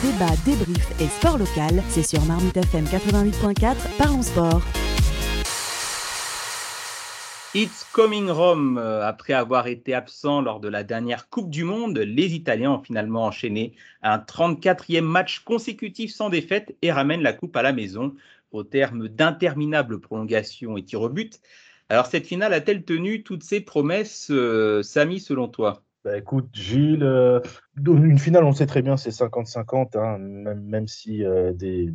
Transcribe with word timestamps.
Débat, 0.00 0.30
débrief 0.44 1.00
et 1.00 1.08
sport 1.08 1.38
local, 1.38 1.82
c'est 1.88 2.04
sur 2.04 2.24
Marmite 2.24 2.56
FM 2.56 2.84
88.4, 2.84 3.74
parlons 3.98 4.22
sport. 4.22 4.62
It's 7.52 7.84
coming 7.92 8.30
Rome. 8.30 8.78
Euh, 8.78 9.04
après 9.04 9.32
avoir 9.32 9.66
été 9.66 9.94
absent 9.94 10.40
lors 10.40 10.60
de 10.60 10.68
la 10.68 10.84
dernière 10.84 11.28
Coupe 11.28 11.50
du 11.50 11.64
Monde, 11.64 11.98
les 11.98 12.34
Italiens 12.34 12.74
ont 12.74 12.78
finalement 12.80 13.24
enchaîné 13.24 13.74
un 14.02 14.18
34e 14.18 15.00
match 15.00 15.40
consécutif 15.40 16.14
sans 16.14 16.30
défaite 16.30 16.76
et 16.80 16.92
ramènent 16.92 17.22
la 17.22 17.32
Coupe 17.32 17.56
à 17.56 17.62
la 17.62 17.72
maison 17.72 18.14
au 18.52 18.62
terme 18.62 19.08
d'interminables 19.08 19.98
prolongations 19.98 20.76
et 20.76 20.84
tirs 20.84 21.02
au 21.02 21.08
but. 21.08 21.40
Alors 21.88 22.06
cette 22.06 22.28
finale 22.28 22.52
a-t-elle 22.52 22.84
tenu 22.84 23.24
toutes 23.24 23.42
ses 23.42 23.60
promesses, 23.60 24.28
euh, 24.30 24.84
Samy, 24.84 25.18
selon 25.18 25.48
toi? 25.48 25.82
Bah, 26.04 26.16
écoute, 26.16 26.48
Gilles, 26.52 27.02
euh, 27.02 27.40
une 27.76 28.18
finale, 28.18 28.44
on 28.44 28.52
sait 28.52 28.66
très 28.66 28.82
bien, 28.82 28.96
c'est 28.96 29.10
50-50, 29.10 29.98
hein, 29.98 30.18
même, 30.18 30.86
si 30.86 31.24
euh, 31.24 31.52
des, 31.52 31.92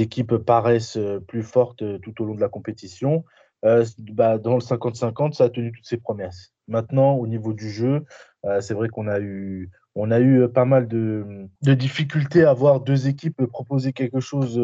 équipes 0.00 0.36
paraissent 0.36 0.96
euh, 0.96 1.20
plus 1.20 1.42
fortes 1.42 1.82
tout 2.00 2.22
au 2.22 2.26
long 2.26 2.34
de 2.34 2.40
la 2.40 2.48
compétition. 2.48 3.24
Bah, 3.62 4.38
dans 4.38 4.54
le 4.54 4.60
50-50, 4.60 5.32
ça 5.32 5.44
a 5.44 5.48
tenu 5.48 5.72
toutes 5.72 5.86
ses 5.86 5.96
promesses. 5.96 6.52
Maintenant, 6.68 7.14
au 7.14 7.26
niveau 7.26 7.52
du 7.52 7.68
jeu, 7.68 8.04
c'est 8.60 8.74
vrai 8.74 8.88
qu'on 8.88 9.08
a 9.08 9.18
eu, 9.18 9.70
a 9.96 10.20
eu 10.20 10.46
pas 10.48 10.64
mal 10.64 10.86
de, 10.86 11.48
difficultés 11.62 12.44
à 12.44 12.52
voir 12.52 12.78
deux 12.78 13.08
équipes 13.08 13.44
proposer 13.46 13.92
quelque 13.92 14.20
chose 14.20 14.56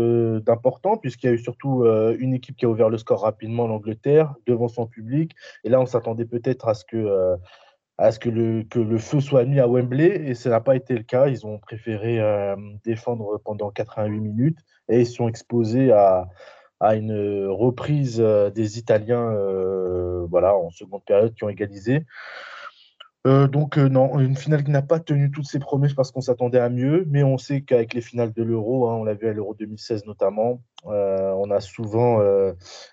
d'important, 0.44 0.98
puisqu'il 0.98 1.26
y 1.26 1.30
a 1.30 1.32
eu 1.32 1.38
surtout 1.38 1.84
une 1.84 2.34
équipe 2.34 2.56
qui 2.56 2.64
a 2.64 2.68
ouvert 2.68 2.90
le 2.90 2.98
score 2.98 3.22
rapidement, 3.22 3.66
l'Angleterre, 3.66 4.36
devant 4.46 4.68
son 4.68 4.86
public. 4.86 5.34
Et 5.64 5.68
là, 5.68 5.80
on 5.80 5.86
s'attendait 5.86 6.26
peut-être 6.26 6.68
à 6.68 6.74
ce 6.74 6.84
que 6.84 7.36
à 7.98 8.10
ce 8.12 8.18
que 8.18 8.28
le, 8.28 8.64
que 8.64 8.78
le 8.78 8.98
feu 8.98 9.20
soit 9.20 9.44
mis 9.44 9.60
à 9.60 9.68
Wembley 9.68 10.28
et 10.28 10.34
ça 10.34 10.50
n'a 10.50 10.60
pas 10.60 10.76
été 10.76 10.94
le 10.94 11.02
cas. 11.02 11.28
Ils 11.28 11.46
ont 11.46 11.58
préféré 11.58 12.20
euh, 12.20 12.56
défendre 12.84 13.40
pendant 13.44 13.70
88 13.70 14.20
minutes 14.20 14.58
et 14.88 15.00
ils 15.00 15.06
sont 15.06 15.28
exposés 15.28 15.92
à, 15.92 16.28
à 16.80 16.96
une 16.96 17.46
reprise 17.46 18.20
euh, 18.20 18.50
des 18.50 18.78
Italiens 18.78 19.30
euh, 19.32 20.26
voilà, 20.28 20.56
en 20.56 20.70
seconde 20.70 21.04
période 21.04 21.34
qui 21.34 21.44
ont 21.44 21.48
égalisé. 21.48 22.04
Euh, 23.24 23.46
donc 23.46 23.78
euh, 23.78 23.88
non, 23.88 24.18
une 24.18 24.36
finale 24.36 24.64
qui 24.64 24.72
n'a 24.72 24.82
pas 24.82 24.98
tenu 24.98 25.30
toutes 25.30 25.46
ses 25.46 25.60
promesses 25.60 25.94
parce 25.94 26.10
qu'on 26.10 26.20
s'attendait 26.20 26.58
à 26.58 26.68
mieux, 26.68 27.04
mais 27.08 27.22
on 27.22 27.38
sait 27.38 27.60
qu'avec 27.60 27.94
les 27.94 28.00
finales 28.00 28.32
de 28.32 28.42
l'Euro, 28.42 28.88
hein, 28.88 28.96
on 28.96 29.04
l'a 29.04 29.14
vu 29.14 29.28
à 29.28 29.32
l'Euro 29.32 29.54
2016 29.54 30.06
notamment, 30.06 30.60
euh, 30.86 31.30
on 31.36 31.50
a 31.52 31.60
souvent 31.60 32.20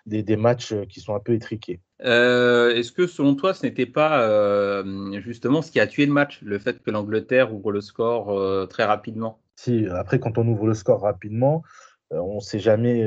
des, 0.06 0.22
des, 0.22 0.38
matchs 0.38 0.76
qui 0.88 1.00
sont 1.00 1.16
un 1.16 1.20
peu 1.20 1.34
étriqués. 1.34 1.82
Est-ce 2.00 2.92
que 2.92 3.08
selon 3.08 3.34
toi, 3.34 3.56
ce 3.56 3.66
n'était 3.66 3.88
pas 3.88 4.84
justement 5.20 5.64
ce 5.64 5.72
qui 5.72 5.80
a 5.80 5.88
tué 5.88 6.06
le 6.06 6.14
match, 6.14 6.42
le 6.44 6.60
fait 6.60 6.82
que 6.84 6.92
l'Angleterre 6.92 7.54
ouvre 7.54 7.72
le 7.72 7.82
score 7.82 8.68
très 8.68 8.84
rapidement? 8.84 9.40
Si, 9.56 9.88
après 9.88 10.20
quand 10.20 10.38
on 10.38 10.48
ouvre 10.48 10.68
le 10.68 10.74
score 10.76 11.02
rapidement, 11.02 11.64
on 12.12 12.36
ne 12.36 12.40
sait 12.40 12.60
jamais 12.60 13.06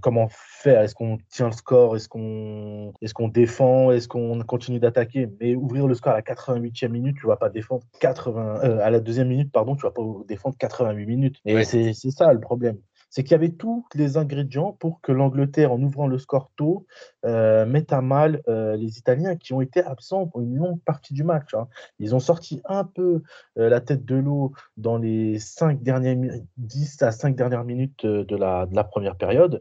comment 0.00 0.28
faire. 0.30 0.82
Est-ce 0.82 0.94
qu'on 0.94 1.18
tient 1.30 1.46
le 1.46 1.52
score? 1.52 1.96
Est-ce 1.96 2.08
qu'on 2.08 2.92
est 3.02 3.12
qu'on 3.12 3.28
défend? 3.28 3.90
Est-ce 3.90 4.08
qu'on 4.08 4.38
continue 4.40 4.78
d'attaquer? 4.78 5.28
Mais 5.40 5.54
ouvrir 5.54 5.86
le 5.86 5.94
score 5.94 6.12
à 6.12 6.16
la 6.16 6.22
88e 6.22 6.88
minute, 6.88 7.16
tu 7.18 7.26
ne 7.26 7.30
vas 7.30 7.36
pas 7.36 7.48
défendre 7.48 7.82
80. 8.00 8.60
à 8.80 8.90
la 8.90 9.00
deuxième 9.00 9.28
minute, 9.28 9.50
pardon, 9.52 9.74
tu 9.74 9.84
ne 9.84 9.90
vas 9.90 9.94
pas 9.94 10.02
défendre 10.28 10.56
88 10.58 11.06
minutes. 11.06 11.36
Et 11.44 11.64
c'est 11.64 11.92
ça 11.92 12.32
le 12.32 12.40
problème 12.40 12.76
c'est 13.10 13.24
qu'il 13.24 13.32
y 13.32 13.34
avait 13.34 13.50
tous 13.50 13.84
les 13.94 14.16
ingrédients 14.16 14.72
pour 14.72 15.00
que 15.00 15.12
l'Angleterre, 15.12 15.72
en 15.72 15.82
ouvrant 15.82 16.06
le 16.06 16.18
score 16.18 16.50
tôt, 16.56 16.86
euh, 17.26 17.66
mette 17.66 17.92
à 17.92 18.00
mal 18.00 18.40
euh, 18.48 18.76
les 18.76 18.98
Italiens 18.98 19.36
qui 19.36 19.52
ont 19.52 19.60
été 19.60 19.82
absents 19.82 20.26
pour 20.28 20.40
une 20.40 20.56
longue 20.56 20.80
partie 20.80 21.12
du 21.12 21.24
match. 21.24 21.52
Hein. 21.54 21.68
Ils 21.98 22.14
ont 22.14 22.20
sorti 22.20 22.62
un 22.64 22.84
peu 22.84 23.22
euh, 23.58 23.68
la 23.68 23.80
tête 23.80 24.04
de 24.04 24.14
l'eau 24.14 24.52
dans 24.76 24.96
les 24.96 25.38
5 25.40 25.82
dernières, 25.82 26.16
10 26.56 27.02
à 27.02 27.10
5 27.10 27.34
dernières 27.34 27.64
minutes 27.64 28.06
de 28.06 28.36
la 28.36 28.84
première 28.84 29.16
période. 29.16 29.60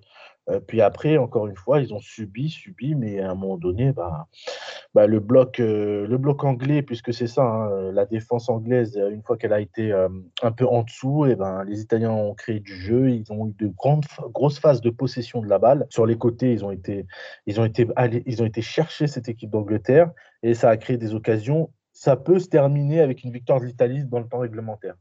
Euh, 0.50 0.60
puis 0.60 0.82
après, 0.82 1.18
encore 1.18 1.48
une 1.48 1.56
fois, 1.56 1.82
ils 1.82 1.94
ont 1.94 2.00
subi, 2.00 2.50
subi, 2.50 2.96
mais 2.96 3.20
à 3.20 3.32
un 3.32 3.36
moment 3.36 3.58
donné, 3.58 3.92
bah, 3.92 4.28
bah, 4.94 5.08
le, 5.08 5.20
bloc, 5.20 5.60
euh, 5.60 6.08
le 6.08 6.18
bloc 6.18 6.44
anglais, 6.44 6.82
puisque 6.82 7.14
c'est 7.14 7.28
ça, 7.28 7.44
hein, 7.44 7.92
la 7.92 8.06
défense 8.06 8.50
anglaise, 8.50 9.00
une 9.12 9.24
fois 9.24 9.38
qu'elle 9.38 9.54
a 9.54 9.60
été 9.60 9.92
euh, 9.92 10.10
un 10.42 10.52
peu 10.52 10.66
en 10.66 10.84
dessous, 10.84 11.26
et 11.26 11.36
ben, 11.36 11.64
les 11.64 11.82
Italiens 11.82 12.12
ont 12.12 12.34
créé 12.34 12.60
du 12.60 12.76
jeu, 12.76 13.12
ils 13.12 13.32
ont 13.32 13.48
eu 13.48 13.54
de 13.54 13.68
grandes, 13.68 14.06
grosses 14.34 14.60
phases 14.60 14.82
de 14.82 14.90
possession 14.90 15.42
de 15.42 15.48
la 15.48 15.60
balle. 15.60 15.86
Sur 15.90 16.06
les 16.06 16.18
côtés, 16.18 16.52
ils 16.54 16.66
ont 16.66 16.72
été, 16.72 17.06
ils 17.46 17.60
ont 17.60 17.66
été, 17.66 17.88
ils 18.26 18.42
ont 18.42 18.46
été 18.46 18.62
chercher 18.62 19.08
cette 19.08 19.30
équipe 19.30 19.50
d'Angleterre, 19.50 20.12
et 20.44 20.54
ça 20.54 20.70
a 20.70 20.78
créé 20.78 20.98
des 20.98 21.14
occasions. 21.14 21.72
Ça 21.92 22.16
peut 22.16 22.40
se 22.40 22.48
terminer 22.48 23.02
avec 23.02 23.24
une 23.24 23.32
victoire 23.32 23.60
de 23.60 23.66
l'Italie 23.66 24.06
dans 24.06 24.20
le 24.20 24.28
temps 24.28 24.40
réglementaire 24.40 24.96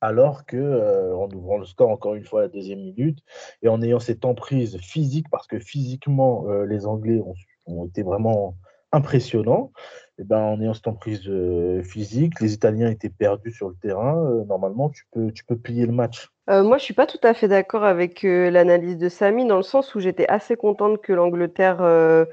alors 0.00 0.46
que 0.46 0.56
euh, 0.56 1.16
en 1.16 1.28
ouvrant 1.32 1.58
le 1.58 1.64
score 1.64 1.90
encore 1.90 2.14
une 2.14 2.24
fois 2.24 2.40
à 2.40 2.42
la 2.44 2.48
deuxième 2.48 2.80
minute 2.80 3.18
et 3.62 3.68
en 3.68 3.82
ayant 3.82 3.98
cette 3.98 4.24
emprise 4.24 4.78
physique 4.78 5.26
parce 5.30 5.46
que 5.46 5.58
physiquement 5.58 6.44
euh, 6.48 6.64
les 6.64 6.86
Anglais 6.86 7.20
ont, 7.66 7.86
été 7.86 8.02
vraiment 8.02 8.54
impressionnants 8.92 9.72
et 10.18 10.22
eh 10.22 10.24
ben 10.24 10.40
en 10.40 10.60
ayant 10.60 10.72
cette 10.72 10.88
emprise 10.88 11.28
euh, 11.28 11.82
physique 11.82 12.40
les 12.40 12.54
Italiens 12.54 12.90
étaient 12.90 13.10
perdus 13.10 13.52
sur 13.52 13.68
le 13.68 13.74
terrain 13.74 14.44
normalement 14.46 14.88
tu 14.88 15.04
peux 15.12 15.30
tu 15.32 15.44
peux 15.44 15.56
plier 15.56 15.84
le 15.84 15.92
match. 15.92 16.30
Moi 16.48 16.78
je 16.78 16.84
suis 16.84 16.94
pas 16.94 17.06
tout 17.06 17.20
à 17.22 17.34
fait 17.34 17.48
d'accord 17.48 17.84
avec 17.84 18.22
l'analyse 18.22 18.96
de 18.96 19.10
Samy 19.10 19.46
dans 19.46 19.58
le 19.58 19.62
sens 19.62 19.94
où 19.94 20.00
j'étais 20.00 20.26
assez 20.28 20.56
contente 20.56 21.02
que 21.02 21.12
l'Angleterre 21.12 22.26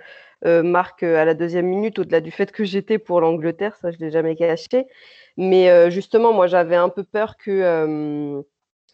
marque 0.43 1.03
à 1.03 1.25
la 1.25 1.33
deuxième 1.33 1.67
minute 1.67 1.99
au-delà 1.99 2.21
du 2.21 2.31
fait 2.31 2.51
que 2.51 2.63
j'étais 2.63 2.99
pour 2.99 3.21
l'Angleterre 3.21 3.75
ça 3.77 3.91
je 3.91 3.97
l'ai 3.97 4.11
jamais 4.11 4.35
caché 4.35 4.85
mais 5.37 5.69
euh, 5.69 5.89
justement, 5.89 6.33
moi, 6.33 6.47
j'avais 6.47 6.75
un 6.75 6.89
peu 6.89 7.03
peur 7.03 7.37
que 7.37 7.51
euh, 7.51 8.41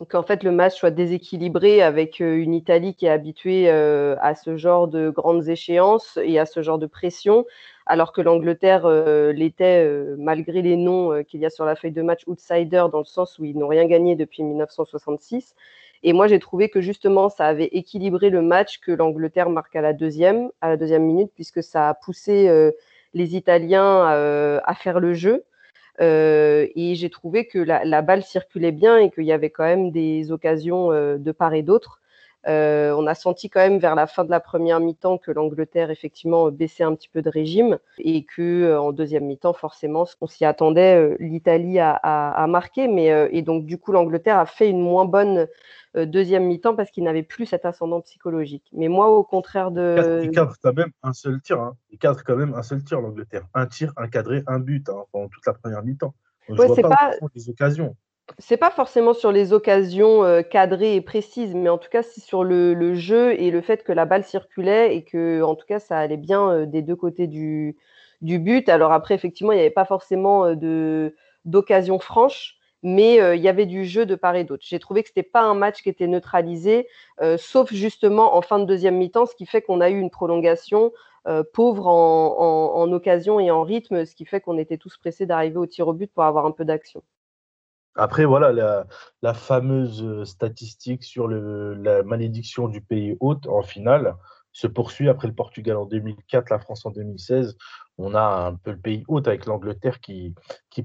qu'en 0.09 0.24
fait 0.24 0.44
le 0.44 0.52
match 0.52 0.75
soit 0.78 0.90
déséquilibré 0.90 1.84
avec 1.84 2.22
euh, 2.22 2.35
une 2.35 2.56
Italie 2.56 2.96
qui 2.96 3.06
est 3.06 3.09
habituée 3.09 3.69
à 3.69 4.34
ce 4.35 4.57
genre 4.57 4.88
de 4.88 5.12
grandes 5.12 5.47
échéances 5.47 6.18
et 6.24 6.40
à 6.40 6.46
ce 6.47 6.63
genre 6.63 6.79
de 6.79 6.88
pression, 6.88 7.46
alors 7.85 8.12
que 8.12 8.22
l'Angleterre 8.22 8.88
l'était 9.34 9.88
malgré 10.18 10.62
les 10.62 10.75
noms 10.78 11.23
qu'il 11.23 11.41
y 11.41 11.46
a 11.46 11.50
sur 11.52 11.66
la 11.66 11.75
feuille 11.75 11.91
de 11.91 12.02
match 12.02 12.23
outsider 12.28 12.85
dans 12.91 13.00
le 13.00 13.06
sens 13.06 13.38
où 13.38 13.46
ils 13.46 13.58
n'ont 13.58 13.68
rien 13.68 13.85
gagné 13.85 14.16
depuis 14.16 14.44
1966. 14.44 15.56
Et 16.04 16.14
moi, 16.14 16.28
j'ai 16.28 16.40
trouvé 16.40 16.70
que 16.70 16.82
justement, 16.82 17.30
ça 17.30 17.46
avait 17.46 17.70
équilibré 17.72 18.30
le 18.30 18.42
match 18.42 18.80
que 18.80 18.92
l'Angleterre 18.92 19.50
marque 19.50 19.76
à 19.76 19.82
la 19.82 19.94
deuxième, 19.94 20.50
à 20.62 20.70
la 20.70 20.78
deuxième 20.78 21.04
minute, 21.04 21.32
puisque 21.36 21.62
ça 21.62 21.90
a 21.90 21.94
poussé 21.94 22.72
les 23.14 23.36
Italiens 23.36 24.06
à 24.64 24.74
faire 24.76 25.00
le 25.00 25.14
jeu. 25.14 25.44
Euh, 26.02 26.68
et 26.76 26.96
j'ai 26.96 27.10
trouvé 27.10 27.46
que 27.48 27.60
la, 27.60 28.02
balle 28.02 28.24
circulait 28.24 28.72
bien 28.72 28.98
et 28.98 29.12
qu'il 29.12 29.26
y 29.26 29.32
avait 29.32 29.50
quand 29.50 29.64
même 29.64 29.92
des 29.92 30.32
occasions 30.32 30.92
euh, 30.92 31.18
de 31.18 31.32
part 31.32 31.54
et 31.54 31.64
d'autre. 31.64 32.01
Euh, 32.47 32.94
on 32.97 33.07
a 33.07 33.16
senti 33.16 33.50
quand 33.50 33.59
même 33.59 33.78
vers 33.78 33.96
la 33.96 34.07
fin 34.07 34.24
de 34.24 34.31
la 34.31 34.40
première 34.40 34.79
mi-temps 34.79 35.18
que 35.18 35.31
l'Angleterre 35.31 35.91
effectivement 35.91 36.50
baissait 36.50 36.84
un 36.84 36.96
petit 36.96 37.09
peu 37.09 37.22
de 37.22 37.29
régime 37.29 37.78
et 38.00 38.24
que 38.24 38.78
en 38.78 38.91
deuxième 38.91 39.25
mi-temps 39.25 39.53
forcément 39.53 40.06
on 40.22 40.28
s'y 40.28 40.46
attendait, 40.46 41.16
l'Italie 41.19 41.79
a, 41.79 41.91
a, 41.94 42.47
marqué, 42.47 42.88
mais 42.88 43.29
et 43.31 43.44
donc 43.44 43.66
du 43.66 43.78
coup 43.78 43.91
l'Angleterre 43.91 44.40
a 44.40 44.47
fait 44.47 44.69
une 44.69 44.81
moins 44.81 45.06
bonne 45.06 45.47
euh, 45.97 46.06
deuxième 46.06 46.46
mi-temps 46.46 46.74
parce 46.74 46.90
qu'il 46.90 47.03
n'avait 47.03 47.24
plus 47.24 47.46
cet 47.46 47.66
ascendant 47.66 48.00
psychologique. 48.00 48.63
Mais 48.72 48.88
moi, 48.88 49.09
au 49.09 49.23
contraire 49.23 49.72
de. 49.72 50.22
Il 50.23 50.31
cadre 50.31 50.56
quand 50.62 50.73
même 50.73 50.91
un 51.03 51.12
seul 51.12 51.41
tir. 51.41 51.59
Hein. 51.59 51.75
Il 51.90 51.97
cadre 51.97 52.23
quand 52.23 52.38
même 52.38 52.53
un 52.53 52.63
seul 52.63 52.81
tir, 52.84 53.02
l'Angleterre. 53.02 53.46
Un 53.53 53.66
tir, 53.66 53.91
un 53.97 54.08
cadré, 54.08 54.41
un 54.47 54.59
but 54.59 54.88
hein, 54.88 55.03
pendant 55.12 55.28
toute 55.28 55.46
la 55.46 55.53
première 55.53 55.84
mi-temps. 55.84 56.13
Je 56.47 56.53
vois 56.53 56.73
pas, 56.75 56.90
pas... 56.90 57.12
les 57.35 57.50
occasions. 57.50 57.96
C'est 58.40 58.58
pas 58.58 58.72
forcément 58.72 59.14
sur 59.14 59.31
les 59.31 59.53
occasions 59.53 60.24
euh, 60.24 60.42
cadrées 60.42 60.96
et 60.96 61.02
précises, 61.02 61.56
mais 61.56 61.69
en 61.69 61.78
tout 61.78 61.90
cas, 61.90 62.03
c'est 62.03 62.22
sur 62.22 62.44
le, 62.44 62.94
jeu 62.96 63.34
et 63.40 63.52
le 63.52 63.62
fait 63.62 63.84
que 63.84 63.92
la 63.92 64.06
balle 64.06 64.24
circulait 64.24 64.96
et 64.96 65.03
que, 65.03 65.42
en 65.42 65.56
tout 65.56 65.66
cas, 65.66 65.80
ça 65.80 65.97
allait 65.97 66.18
bien 66.18 66.50
euh, 66.50 66.66
des 66.66 66.81
deux 66.81 66.96
côtés 66.96 67.28
du, 67.28 67.75
but. 68.22 68.70
Alors 68.70 68.91
après, 68.91 69.16
effectivement, 69.16 69.52
il 69.52 69.56
n'y 69.56 69.62
avait 69.62 69.70
pas 69.70 69.86
forcément 69.86 70.56
de 70.56 71.16
d'occasion 71.46 72.00
franche, 72.00 72.58
mais 72.84 73.22
euh, 73.22 73.35
il 73.35 73.41
y 73.41 73.47
avait 73.47 73.66
du 73.66 73.85
jeu 73.85 74.06
de 74.06 74.16
part 74.16 74.35
et 74.35 74.44
d'autre. 74.44 74.64
J'ai 74.67 74.79
trouvé 74.79 75.03
que 75.03 75.09
ce 75.09 75.14
n'était 75.16 75.29
pas 75.29 75.41
un 75.41 75.53
match 75.53 75.82
qui 75.82 75.90
était 75.90 76.08
neutralisé, 76.08 76.88
euh, 77.22 77.38
sauf 77.38 77.72
justement 77.73 78.35
en 78.35 78.41
fin 78.41 78.59
de 78.59 78.66
deuxième 78.66 78.97
mi-temps, 78.97 79.26
ce 79.26 79.35
qui 79.35 79.46
fait 79.46 79.61
qu'on 79.61 79.82
a 79.82 79.90
eu 79.90 80.00
une 80.00 80.09
prolongation 80.09 80.91
euh, 81.28 81.44
pauvre 81.53 81.88
en, 81.88 82.91
occasion 82.91 83.40
et 83.40 83.52
en 83.52 83.64
rythme, 83.64 84.06
ce 84.06 84.16
qui 84.16 84.26
fait 84.26 84.41
qu'on 84.41 84.58
était 84.58 84.78
tous 84.78 84.97
pressés 84.97 85.26
d'arriver 85.26 85.58
au 85.58 85.67
tir 85.67 85.88
au 85.88 85.94
but 85.94 86.11
pour 86.11 86.23
avoir 86.23 86.46
un 86.46 86.52
peu 86.52 86.66
d'action. 86.66 87.03
Après, 87.96 88.26
voilà, 88.26 88.85
la, 89.22 89.34
fameuse 89.34 90.23
statistique 90.23 91.03
sur 91.03 91.28
la 91.28 92.03
malédiction 92.03 92.67
du 92.67 92.82
pays 92.82 93.17
hôte 93.20 93.47
en 93.47 93.61
finale 93.61 94.16
se 94.53 94.67
poursuit 94.67 95.09
après 95.09 95.28
le 95.28 95.34
Portugal 95.34 95.78
en 95.78 95.85
2004, 95.85 96.49
la 96.49 96.59
France 96.59 96.85
en 96.85 96.91
2016. 96.91 97.58
On 97.97 98.16
a 98.16 98.47
un 98.47 98.55
peu 98.55 98.72
le 98.72 98.79
pays 98.79 99.03
hôte 99.08 99.28
avec 99.28 99.46
l'Angleterre 99.46 99.99
qui 99.99 100.34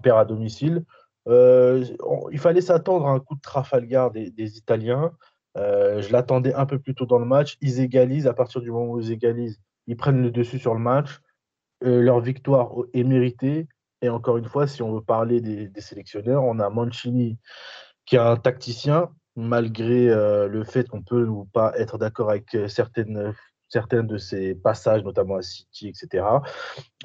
perd 0.02 0.18
à 0.18 0.24
domicile. 0.24 0.84
Euh, 1.28 1.84
il 2.30 2.38
fallait 2.38 2.60
s'attendre 2.60 3.06
à 3.06 3.10
un 3.10 3.20
coup 3.20 3.34
de 3.34 3.40
Trafalgar 3.40 4.10
des, 4.10 4.58
Italiens. 4.58 5.12
Euh, 5.56 6.00
je 6.02 6.12
l'attendais 6.12 6.54
un 6.54 6.66
peu 6.66 6.78
plus 6.78 6.94
tôt 6.94 7.06
dans 7.06 7.18
le 7.18 7.24
match. 7.24 7.56
Ils 7.60 7.80
égalisent. 7.80 8.26
À 8.26 8.34
partir 8.34 8.60
du 8.60 8.70
moment 8.70 8.92
où 8.92 9.00
ils 9.00 9.12
égalisent, 9.12 9.60
ils 9.86 9.96
prennent 9.96 10.22
le 10.22 10.30
dessus 10.30 10.58
sur 10.58 10.74
le 10.74 10.80
match. 10.80 11.20
Euh, 11.84 12.00
leur 12.00 12.20
victoire 12.20 12.72
est 12.94 13.04
méritée. 13.04 13.66
Et 14.02 14.08
encore 14.08 14.36
une 14.36 14.48
fois, 14.48 14.66
si 14.66 14.82
on 14.82 14.94
veut 14.94 15.02
parler 15.02 15.40
des, 15.40 15.80
sélectionneurs, 15.80 16.44
on 16.44 16.58
a 16.58 16.68
Mancini 16.70 17.38
qui 18.04 18.16
est 18.16 18.20
un 18.20 18.36
tacticien, 18.36 19.10
malgré 19.34 20.06
le 20.06 20.64
fait 20.64 20.88
qu'on 20.88 21.02
peut 21.02 21.26
ou 21.26 21.46
pas 21.46 21.72
être 21.76 21.98
d'accord 21.98 22.30
avec 22.30 22.56
certaines 22.68 23.34
certains 23.68 24.04
de 24.04 24.18
ses 24.18 24.54
passages, 24.54 25.02
notamment 25.04 25.36
à 25.36 25.42
City, 25.42 25.88
etc. 25.88 26.24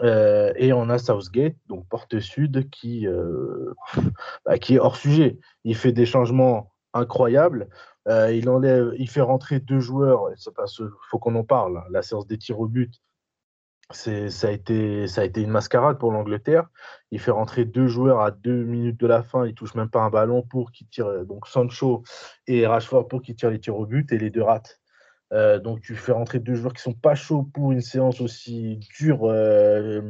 Euh, 0.04 0.54
et 0.56 0.74
on 0.74 0.90
a 0.90 0.98
Southgate, 0.98 1.56
donc 1.68 1.88
porte 1.88 2.20
sud, 2.20 2.70
qui, 2.70 3.08
euh, 3.08 3.74
bah, 4.46 4.58
qui 4.58 4.76
est 4.76 4.80
hors 4.80 4.96
sujet. 4.96 5.40
Il 5.64 5.76
fait 5.76 5.92
des 5.92 6.06
changements 6.06 6.72
incroyables. 6.94 7.70
Euh, 8.08 8.34
il 8.34 8.50
enlève, 8.50 8.94
il 8.98 9.10
fait 9.10 9.22
rentrer 9.22 9.60
deux 9.60 9.80
joueurs. 9.80 10.30
Il 10.32 10.90
faut 11.10 11.20
qu'on 11.20 11.36
en 11.36 11.44
parle. 11.44 11.84
La 11.90 12.02
séance 12.02 12.28
des 12.28 12.38
tirs 12.38 12.60
au 12.60 12.68
but, 12.68 13.02
ça 13.96 14.48
a 14.48 14.52
été, 14.52 15.06
a 15.18 15.24
été 15.24 15.42
une 15.42 15.50
mascarade 15.50 15.98
pour 15.98 16.12
l'Angleterre. 16.12 16.70
Il 17.12 17.20
fait 17.20 17.32
rentrer 17.32 17.66
deux 17.66 17.88
joueurs 17.88 18.22
à 18.22 18.32
deux 18.32 18.64
minutes 18.64 19.00
de 19.00 19.08
la 19.08 19.24
fin. 19.24 19.46
Il 19.46 19.54
touche 19.54 19.76
même 19.76 19.90
pas 19.90 20.02
un 20.02 20.10
ballon 20.10 20.42
pour 20.42 20.72
qu'ils 20.72 20.88
tirent. 20.88 21.26
Donc 21.26 21.48
Sancho 21.48 22.04
et 22.48 22.68
Rashford 22.68 23.08
pour 23.08 23.22
qu'ils 23.22 23.36
tirent 23.36 23.52
les 23.52 23.60
tirs 23.60 23.78
au 23.78 23.86
but 23.86 24.12
et 24.12 24.18
les 24.18 24.30
deux 24.30 24.44
ratent. 24.44 24.80
Euh, 25.34 25.60
donc 25.60 25.82
tu 25.82 25.96
fais 25.96 26.12
rentrer 26.12 26.40
deux 26.40 26.56
joueurs 26.56 26.74
qui 26.74 26.82
sont 26.82 26.94
pas 26.94 27.16
chauds 27.16 27.44
pour 27.44 27.72
une 27.72 27.82
séance 27.82 28.20
aussi 28.20 28.80
dure 29.00 29.30
euh, 29.30 30.02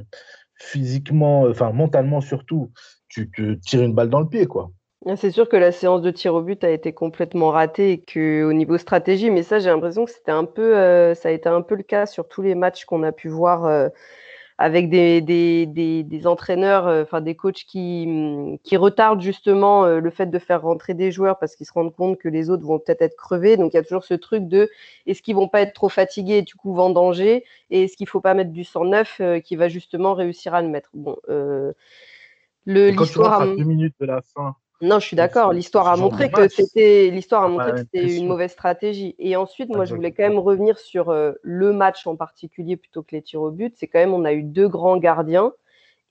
physiquement, 0.56 1.44
enfin 1.44 1.72
mentalement 1.72 2.22
surtout. 2.22 2.72
Tu 3.07 3.30
te 3.30 3.54
tires 3.54 3.81
une 3.81 3.94
balle 3.94 4.10
dans 4.10 4.22
le 4.22 4.30
pied, 4.30 4.48
quoi. 4.48 4.72
C'est 5.15 5.31
sûr 5.31 5.50
que 5.50 5.57
la 5.57 5.71
séance 5.71 6.01
de 6.01 6.12
tir 6.12 6.36
au 6.36 6.42
but 6.42 6.63
a 6.63 6.69
été 6.69 6.94
complètement 6.94 7.50
ratée 7.50 7.92
et 7.94 8.01
qu'au 8.01 8.53
niveau 8.53 8.77
stratégie, 8.77 9.31
mais 9.31 9.42
ça 9.42 9.59
j'ai 9.59 9.69
l'impression 9.69 10.06
que 10.06 10.12
c'était 10.12 10.31
un 10.31 10.45
peu, 10.45 10.77
euh, 10.77 11.15
ça 11.15 11.30
a 11.30 11.31
été 11.31 11.50
un 11.50 11.62
peu 11.63 11.74
le 11.75 11.83
cas 11.83 12.06
sur 12.06 12.27
tous 12.27 12.44
les 12.44 12.53
matchs 12.53 12.86
qu'on 12.86 13.01
a 13.01 13.12
pu 13.12 13.27
voir 13.27 13.89
avec 14.62 14.89
des, 14.89 15.21
des, 15.21 15.65
des, 16.03 16.27
entraîneurs, 16.27 16.88
euh, 16.88 17.01
enfin 17.01 17.19
des 17.19 17.36
coachs 17.36 17.63
qui, 17.68 18.06
mm, 18.07 18.59
qui 18.63 18.77
retardent 18.77 19.21
justement 19.21 19.86
euh, 19.86 20.00
le 20.00 20.09
fait 20.12 20.27
de 20.27 20.39
faire 20.39 20.62
rentrer 20.62 20.94
des 20.94 21.12
joueurs 21.12 21.39
parce 21.39 21.56
qu'ils 21.56 21.65
se 21.65 21.74
rendent 21.74 21.95
compte 21.95 22.19
que 22.19 22.30
les 22.30 22.50
autres 22.50 22.63
vont 22.63 22.77
peut-être 22.77 23.01
être 23.01 23.15
crevés. 23.15 23.57
Donc 23.57 23.74
il 23.74 23.77
y 23.77 23.80
a 23.80 23.83
toujours 23.83 24.04
ce 24.04 24.13
truc 24.13 24.47
de 24.47 24.69
est-ce 25.07 25.24
qu'ils 25.24 25.36
vont 25.36 25.47
pas 25.47 25.62
être 25.62 25.74
trop 25.74 25.89
fatigués 25.89 26.38
et 26.38 26.42
du 26.44 26.56
coup 26.56 26.74
vendanger 26.74 27.44
et 27.71 27.83
est-ce 27.83 27.97
qu'il 27.97 28.07
faut 28.07 28.21
pas 28.21 28.36
mettre 28.36 28.51
du 28.51 28.63
sang 28.63 28.86
neuf 28.86 29.18
euh, 29.19 29.39
qui 29.39 29.56
va 29.56 29.68
justement 29.68 30.13
réussir 30.13 30.54
à 30.54 30.62
le 30.62 30.68
mettre? 30.68 30.92
Bon, 30.94 31.18
le 32.65 32.89
l'histoire. 32.92 33.42
À 33.42 33.47
deux 33.47 33.63
minutes 33.63 33.95
de 34.00 34.06
la 34.06 34.21
fin, 34.21 34.56
non, 34.81 35.00
je 35.00 35.06
suis 35.06 35.16
d'accord. 35.16 35.54
L'histoire 35.54 35.88
a 35.88 35.95
montré 35.95 36.31
que 36.31 36.48
c'était 36.48 37.10
l'histoire 37.12 37.44
a 37.44 37.48
montré 37.48 37.72
que 37.72 37.78
c'était 37.80 38.18
une 38.18 38.28
mauvaise 38.28 38.51
stratégie. 38.51 39.16
Et 39.19 39.36
ensuite, 39.36 39.69
moi, 39.69 39.86
je 39.86 39.94
voulais 39.94 40.12
quand 40.12 40.24
même 40.24 40.39
revenir 40.39 40.80
sur 40.80 41.10
euh, 41.10 41.33
le 41.44 41.72
match 41.72 42.07
en 42.07 42.16
particulier 42.16 42.78
plutôt 42.78 43.04
que 43.04 43.16
les 43.16 43.22
tirs 43.22 43.42
au 43.42 43.51
but. 43.51 43.75
C'est 43.78 43.88
quand 43.88 44.00
même 44.00 44.13
on 44.13 44.25
a 44.25 44.33
eu 44.33 44.44
deux 44.44 44.68
grands 44.68 44.98
gardiens. 44.98 45.54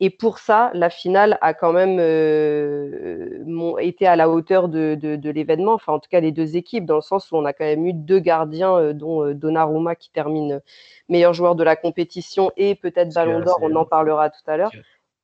Et 0.03 0.09
pour 0.09 0.39
ça, 0.39 0.71
la 0.73 0.89
finale 0.89 1.37
a 1.43 1.53
quand 1.53 1.75
même 1.75 1.99
euh, 2.01 3.77
été 3.81 4.07
à 4.07 4.17
la 4.17 4.31
hauteur 4.31 4.71
de, 4.71 4.99
l'événement. 5.31 5.75
Enfin, 5.75 5.93
en 5.93 5.99
tout 5.99 6.09
cas, 6.09 6.21
les 6.21 6.33
deux 6.33 6.57
équipes, 6.57 6.87
dans 6.87 6.95
le 6.95 7.03
sens 7.03 7.31
où 7.31 7.37
on 7.37 7.45
a 7.45 7.53
quand 7.53 7.67
même 7.67 7.85
eu 7.85 7.93
deux 7.93 8.19
gardiens, 8.19 8.75
euh, 8.79 8.93
dont 8.95 9.35
Donnarumma 9.35 9.97
qui 9.97 10.11
termine 10.11 10.63
meilleur 11.11 11.35
joueur 11.35 11.55
de 11.55 11.65
la 11.65 11.77
compétition 11.77 12.51
et 12.57 12.77
peut-être 12.77 13.13
Ballon 13.13 13.41
d'Or. 13.41 13.59
On 13.61 13.75
en 13.75 13.85
parlera 13.85 14.31
tout 14.31 14.41
à 14.47 14.57
l'heure. 14.57 14.73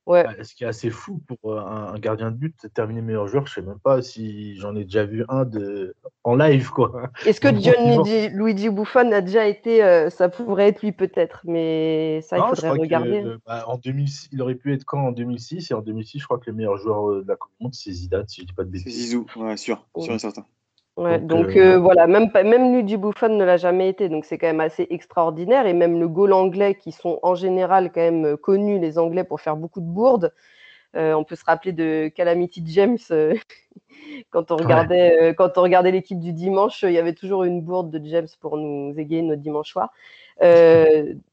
Ouais. 0.07 0.23
Bah, 0.23 0.41
ce 0.41 0.55
qui 0.55 0.63
est 0.63 0.67
assez 0.67 0.89
fou 0.89 1.21
pour 1.27 1.51
euh, 1.51 1.59
un, 1.59 1.99
gardien 1.99 2.31
de 2.31 2.37
but, 2.37 2.55
de 2.63 2.69
terminer 2.69 3.01
meilleur 3.01 3.27
joueur, 3.27 3.45
je 3.45 3.55
sais 3.55 3.61
même 3.61 3.77
pas 3.77 4.01
si 4.01 4.55
j'en 4.55 4.73
ai 4.73 4.85
déjà 4.85 5.03
vu 5.03 5.25
un 5.27 5.43
de... 5.43 5.95
en 6.23 6.35
live. 6.35 6.69
quoi. 6.69 7.11
Est-ce 7.25 7.41
que 7.41 7.49
Gianluigi 7.59 8.29
Luigi 8.29 8.69
Buffon 8.69 9.11
a 9.11 9.19
déjà 9.19 9.45
été, 9.47 9.83
euh, 9.83 10.09
ça 10.09 10.29
pourrait 10.29 10.69
être 10.69 10.81
lui 10.81 10.93
peut-être, 10.93 11.41
mais 11.43 12.21
ça 12.21 12.37
il 12.37 12.43
faudrait 12.55 12.69
regarder. 12.69 13.19
Hein. 13.19 13.37
Bah, 13.45 13.65
en 13.67 13.77
2006, 13.77 14.29
il 14.31 14.41
aurait 14.41 14.55
pu 14.55 14.73
être 14.73 14.85
quand 14.85 15.07
en 15.07 15.11
2006 15.11 15.71
et 15.71 15.73
en 15.73 15.81
2006, 15.81 16.19
je 16.19 16.23
crois 16.23 16.37
que 16.37 16.49
le 16.49 16.55
meilleur 16.55 16.77
joueur 16.77 17.11
euh, 17.11 17.23
de 17.23 17.27
la 17.27 17.35
Coupe 17.35 17.51
du 17.59 17.65
Monde 17.65 17.73
c'est 17.73 17.91
Zidane, 17.91 18.29
si 18.29 18.41
je 18.41 18.47
dis 18.47 18.53
pas 18.53 18.63
de 18.63 18.69
bêtises. 18.69 18.85
C'est 18.85 18.99
Zizou, 19.01 19.25
ouais, 19.35 19.57
sûr, 19.57 19.85
sûr 19.97 20.13
et 20.13 20.19
certain. 20.19 20.45
Ouais, 20.97 21.19
donc, 21.19 21.55
euh, 21.55 21.75
euh, 21.75 21.79
voilà, 21.79 22.07
même, 22.07 22.31
même 22.33 22.73
Luigi 22.73 22.97
Buffon 22.97 23.29
ne 23.29 23.45
l'a 23.45 23.57
jamais 23.57 23.87
été, 23.87 24.09
donc 24.09 24.25
c'est 24.25 24.39
quand 24.39 24.47
même 24.47 24.59
assez 24.59 24.87
extraordinaire. 24.89 25.67
Et 25.67 25.73
même 25.73 25.99
le 25.99 26.07
goal 26.07 26.33
anglais, 26.33 26.73
qui 26.73 26.91
sont 26.91 27.19
en 27.21 27.35
général 27.35 27.91
quand 27.93 28.01
même 28.01 28.25
euh, 28.25 28.35
connus, 28.35 28.79
les 28.79 28.97
Anglais, 28.97 29.23
pour 29.23 29.39
faire 29.39 29.55
beaucoup 29.55 29.79
de 29.79 29.85
bourdes. 29.85 30.33
on 30.95 31.23
peut 31.23 31.35
se 31.35 31.45
rappeler 31.45 31.71
de 31.71 32.07
Calamity 32.15 32.63
James 32.65 32.97
quand 34.31 34.49
on 34.49 34.55
regardait, 34.55 35.35
quand 35.37 35.59
on 35.59 35.61
regardait 35.61 35.91
l'équipe 35.91 36.19
du 36.19 36.33
dimanche, 36.33 36.81
il 36.81 36.93
y 36.93 36.97
avait 36.97 37.13
toujours 37.13 37.43
une 37.43 37.61
bourde 37.61 37.91
de 37.91 38.03
James 38.09 38.27
pour 38.41 38.57
nous 38.57 38.97
égayer 38.97 39.21
notre 39.21 39.43
dimanche 39.43 39.69
soir. 39.69 39.91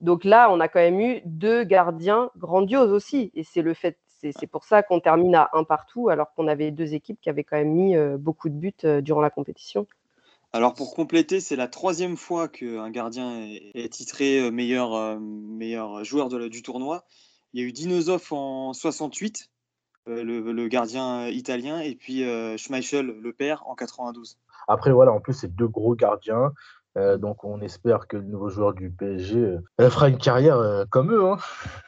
donc 0.03 0.25
là, 0.25 0.51
on 0.51 0.61
a 0.61 0.69
quand 0.69 0.81
même 0.81 1.01
eu 1.01 1.23
deux 1.25 1.65
gardiens 1.65 2.31
grandioses 2.37 2.93
aussi, 2.93 3.33
et 3.35 3.45
c'est 3.45 3.63
le 3.63 3.73
fait 3.73 3.97
c'est 4.33 4.47
pour 4.47 4.65
ça 4.65 4.83
qu'on 4.83 5.01
termine 5.01 5.35
à 5.35 5.51
un 5.53 5.65
partout, 5.65 6.09
alors 6.09 6.33
qu'on 6.35 6.49
avait 6.49 6.71
deux 6.71 6.95
équipes 6.95 7.21
qui 7.21 7.29
avaient 7.29 7.45
quand 7.45 7.57
même 7.57 7.73
mis 7.73 7.97
euh, 7.97 8.17
beaucoup 8.17 8.49
de 8.49 8.55
buts 8.55 8.73
euh, 8.85 9.01
durant 9.01 9.21
la 9.21 9.31
compétition. 9.31 9.87
Alors 10.53 10.75
pour 10.75 10.95
compléter, 10.95 11.41
c'est 11.41 11.57
la 11.57 11.69
troisième 11.69 12.17
fois 12.17 12.49
qu'un 12.49 12.91
gardien 12.91 13.45
est, 13.75 13.93
titré 13.93 14.41
euh, 14.41 14.51
meilleur, 14.51 15.19
meilleur 15.21 16.05
joueur 16.05 16.29
du 16.29 16.63
tournoi. 16.63 17.05
Il 17.53 17.61
y 17.61 17.65
a 17.65 17.67
eu 17.67 17.73
Dinosov 17.73 18.33
en 18.33 18.73
68, 18.73 19.51
le, 20.07 20.69
gardien 20.69 21.29
italien, 21.29 21.81
et 21.81 21.95
puis 21.95 22.25
Schmeichel, 22.57 23.07
le 23.07 23.33
père, 23.33 23.63
en 23.67 23.75
92. 23.75 24.39
Après, 24.67 24.93
voilà, 24.93 25.13
en 25.13 25.21
plus, 25.21 25.35
c'est 25.35 25.55
deux 25.55 25.69
gros 25.69 25.95
gardiens. 25.95 26.53
Euh, 26.97 27.17
donc 27.19 27.43
on 27.45 27.61
espère 27.61 28.07
que 28.07 28.17
le 28.17 28.25
nouveau 28.25 28.49
joueur 28.49 28.73
du 28.73 28.91
PSG 28.91 29.37
euh, 29.81 29.91
fera 29.91 30.09
une 30.09 30.19
carrière 30.19 30.59
euh, 30.59 30.85
comme 30.89 31.13
eux. 31.13 31.27
Hein. 31.27 31.37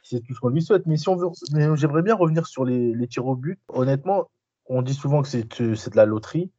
C'est 0.02 0.20
tout 0.20 0.34
ce 0.34 0.40
qu'on 0.40 0.48
lui 0.48 0.62
souhaite. 0.62 0.86
Mais 0.86 0.96
si 0.96 1.08
on 1.08 1.16
veut, 1.16 1.28
j'aimerais 1.76 2.02
bien 2.02 2.14
revenir 2.14 2.46
sur 2.46 2.64
les, 2.64 3.06
tirs 3.08 3.26
au 3.26 3.36
but. 3.36 3.60
Honnêtement, 3.68 4.28
on 4.66 4.82
dit 4.82 4.94
souvent 4.94 5.22
que 5.22 5.28
c'est 5.28 5.46
de 5.58 5.96
la 5.96 6.06
loterie, 6.06 6.50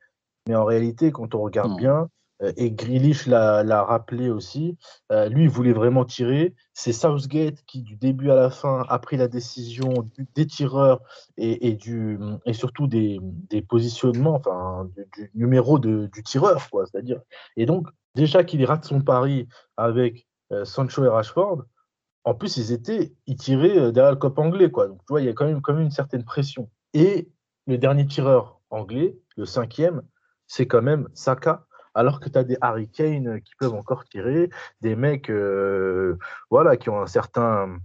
mais 0.47 0.55
en 0.55 0.63
réalité, 0.63 1.11
quand 1.11 1.35
on 1.35 1.41
regarde 1.41 1.77
bien, 1.77 2.09
et 2.55 2.71
Grealish 2.71 3.25
l'a 3.25 3.83
rappelé 3.83 4.29
aussi, 4.29 4.77
lui, 5.11 5.43
il 5.43 5.49
voulait 5.49 5.73
vraiment 5.73 6.05
tirer. 6.05 6.53
C'est 6.73 6.93
Southgate 6.93 7.63
qui, 7.65 7.81
du 7.81 7.97
début 7.97 8.31
à 8.31 8.35
la 8.35 8.49
fin, 8.49 8.85
a 8.87 8.99
pris 8.99 9.17
la 9.17 9.27
décision 9.27 10.07
des 10.35 10.47
tireurs 10.47 11.01
et, 11.35 11.73
du, 11.73 12.17
et 12.45 12.53
surtout 12.53 12.87
des, 12.87 13.19
positionnements, 13.67 14.35
enfin, 14.35 14.89
du, 15.17 15.31
numéro 15.35 15.79
de, 15.79 16.09
du 16.13 16.23
tireur, 16.23 16.69
quoi. 16.69 16.85
C'est-à-dire, 16.85 17.19
et 17.57 17.65
donc, 17.65 17.87
déjà 18.17 18.43
qu'il 18.43 18.65
rate 18.65 18.83
son 18.83 19.01
pari 19.01 19.47
avec 19.77 20.27
euh, 20.51 20.65
Sancho 20.65 21.05
et 21.05 21.07
Rashford, 21.07 21.63
en 22.25 22.33
plus, 22.33 22.57
ils 22.57 22.73
étaient, 22.73 23.13
ils 23.25 23.37
tiraient 23.37 23.93
derrière 23.93 24.11
le 24.11 24.17
cop 24.17 24.37
anglais, 24.37 24.69
quoi. 24.69 24.87
Donc, 24.87 24.99
tu 24.99 25.13
vois, 25.13 25.21
il 25.21 25.27
y 25.27 25.29
a 25.29 25.33
quand 25.33 25.45
même, 25.45 25.61
une 25.79 25.91
certaine 25.91 26.25
pression. 26.25 26.69
Et 26.93 27.29
le 27.67 27.77
dernier 27.77 28.05
tireur 28.05 28.59
anglais, 28.69 29.17
le 29.37 29.45
cinquième, 29.45 30.01
c'est 30.47 30.67
quand 30.67 30.81
même 30.81 31.07
Saka 31.13 31.65
alors 31.93 32.19
que 32.19 32.29
tu 32.29 32.37
as 32.37 32.43
des 32.43 32.57
Harry 32.61 32.89
Kane 32.89 33.41
qui 33.41 33.53
peuvent 33.59 33.73
encore 33.73 34.05
tirer, 34.05 34.49
des 34.81 34.95
mecs 34.95 35.31
euh, 35.31 36.15
voilà, 36.51 36.77
qui 36.77 36.89
ont 36.89 37.01
un 37.01 37.07
certain, 37.07 37.79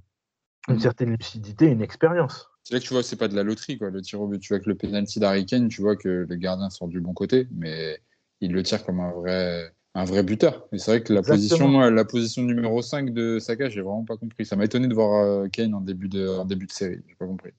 une 0.68 0.80
certaine 0.80 1.16
lucidité, 1.16 1.66
une 1.66 1.80
expérience. 1.80 2.50
C'est 2.62 2.74
là 2.74 2.80
que 2.80 2.84
tu 2.84 2.92
vois, 2.92 3.02
c'est 3.02 3.16
pas 3.16 3.28
de 3.28 3.34
la 3.34 3.42
loterie, 3.42 3.78
quoi, 3.78 3.90
le 3.90 4.02
tir 4.02 4.20
au 4.20 4.28
but. 4.28 4.38
Tu 4.38 4.52
vois 4.52 4.60
que 4.60 4.68
le 4.68 4.76
penalty 4.76 5.18
d'Harry 5.18 5.46
Kane, 5.46 5.68
tu 5.68 5.80
vois 5.80 5.96
que 5.96 6.26
le 6.28 6.36
gardien 6.36 6.68
sort 6.68 6.88
du 6.88 7.00
bon 7.00 7.14
côté, 7.14 7.48
mais 7.52 8.02
il 8.40 8.52
le 8.52 8.62
tire 8.62 8.84
comme 8.84 9.00
un 9.00 9.12
vrai, 9.12 9.72
un 9.94 10.04
vrai 10.04 10.22
buteur. 10.22 10.66
Et 10.72 10.78
c'est 10.78 10.90
vrai 10.90 11.02
que 11.02 11.12
la 11.12 11.22
position, 11.22 11.80
la 11.80 12.04
position 12.04 12.42
numéro 12.42 12.80
5 12.80 13.12
de 13.12 13.38
Saka, 13.38 13.68
j'ai 13.68 13.82
vraiment 13.82 14.04
pas 14.04 14.16
compris. 14.16 14.46
Ça 14.46 14.56
m'a 14.56 14.64
étonné 14.64 14.88
de 14.88 14.94
voir 14.94 15.24
euh, 15.24 15.48
Kane 15.48 15.74
en 15.74 15.80
début 15.80 16.08
de, 16.08 16.28
en 16.28 16.44
début 16.44 16.66
de 16.66 16.72
série. 16.72 17.02
J'ai 17.06 17.14
pas 17.14 17.26
compris. 17.26 17.52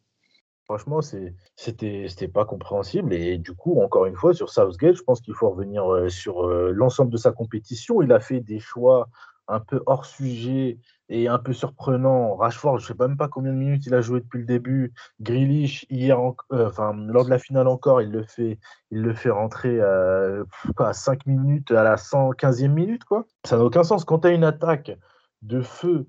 Franchement, 0.65 1.01
c'était 1.01 2.27
pas 2.33 2.45
compréhensible. 2.45 3.13
Et 3.13 3.37
du 3.37 3.53
coup, 3.53 3.81
encore 3.81 4.05
une 4.05 4.15
fois, 4.15 4.33
sur 4.33 4.49
Southgate, 4.49 4.95
je 4.95 5.03
pense 5.03 5.21
qu'il 5.21 5.33
faut 5.33 5.49
revenir 5.49 5.91
euh, 5.91 6.09
sur 6.09 6.47
euh, 6.47 6.71
l'ensemble 6.73 7.11
de 7.11 7.17
sa 7.17 7.31
compétition. 7.31 8.01
Il 8.01 8.11
a 8.11 8.19
fait 8.19 8.39
des 8.39 8.59
choix 8.59 9.09
un 9.47 9.59
peu 9.59 9.83
hors 9.85 10.05
sujet 10.05 10.79
et 11.09 11.27
un 11.27 11.39
peu 11.39 11.53
surprenant. 11.53 12.35
Rashford, 12.35 12.79
je 12.79 12.83
ne 12.83 12.87
sais 12.97 13.07
même 13.07 13.17
pas 13.17 13.27
combien 13.27 13.51
de 13.51 13.57
minutes 13.57 13.85
il 13.85 13.93
a 13.93 14.01
joué 14.01 14.21
depuis 14.21 14.39
le 14.39 14.45
début. 14.45 14.93
Grealish, 15.21 15.85
hier, 15.89 16.17
euh, 16.19 16.67
enfin, 16.67 16.93
lors 16.93 17.25
de 17.25 17.29
la 17.29 17.39
finale 17.39 17.67
encore, 17.67 18.01
il 18.01 18.09
le 18.09 18.23
fait, 18.23 18.59
il 18.91 19.01
le 19.01 19.13
fait 19.13 19.29
rentrer 19.29 19.79
à 19.81 20.93
5 20.93 21.25
minutes 21.25 21.71
à 21.71 21.83
la 21.83 21.95
115e 21.95 22.69
minute. 22.69 23.03
Quoi. 23.03 23.25
Ça 23.45 23.57
n'a 23.57 23.63
aucun 23.63 23.83
sens. 23.83 24.05
Quand 24.05 24.19
tu 24.19 24.27
as 24.27 24.31
une 24.31 24.43
attaque 24.43 24.91
de 25.41 25.61
feu 25.61 26.07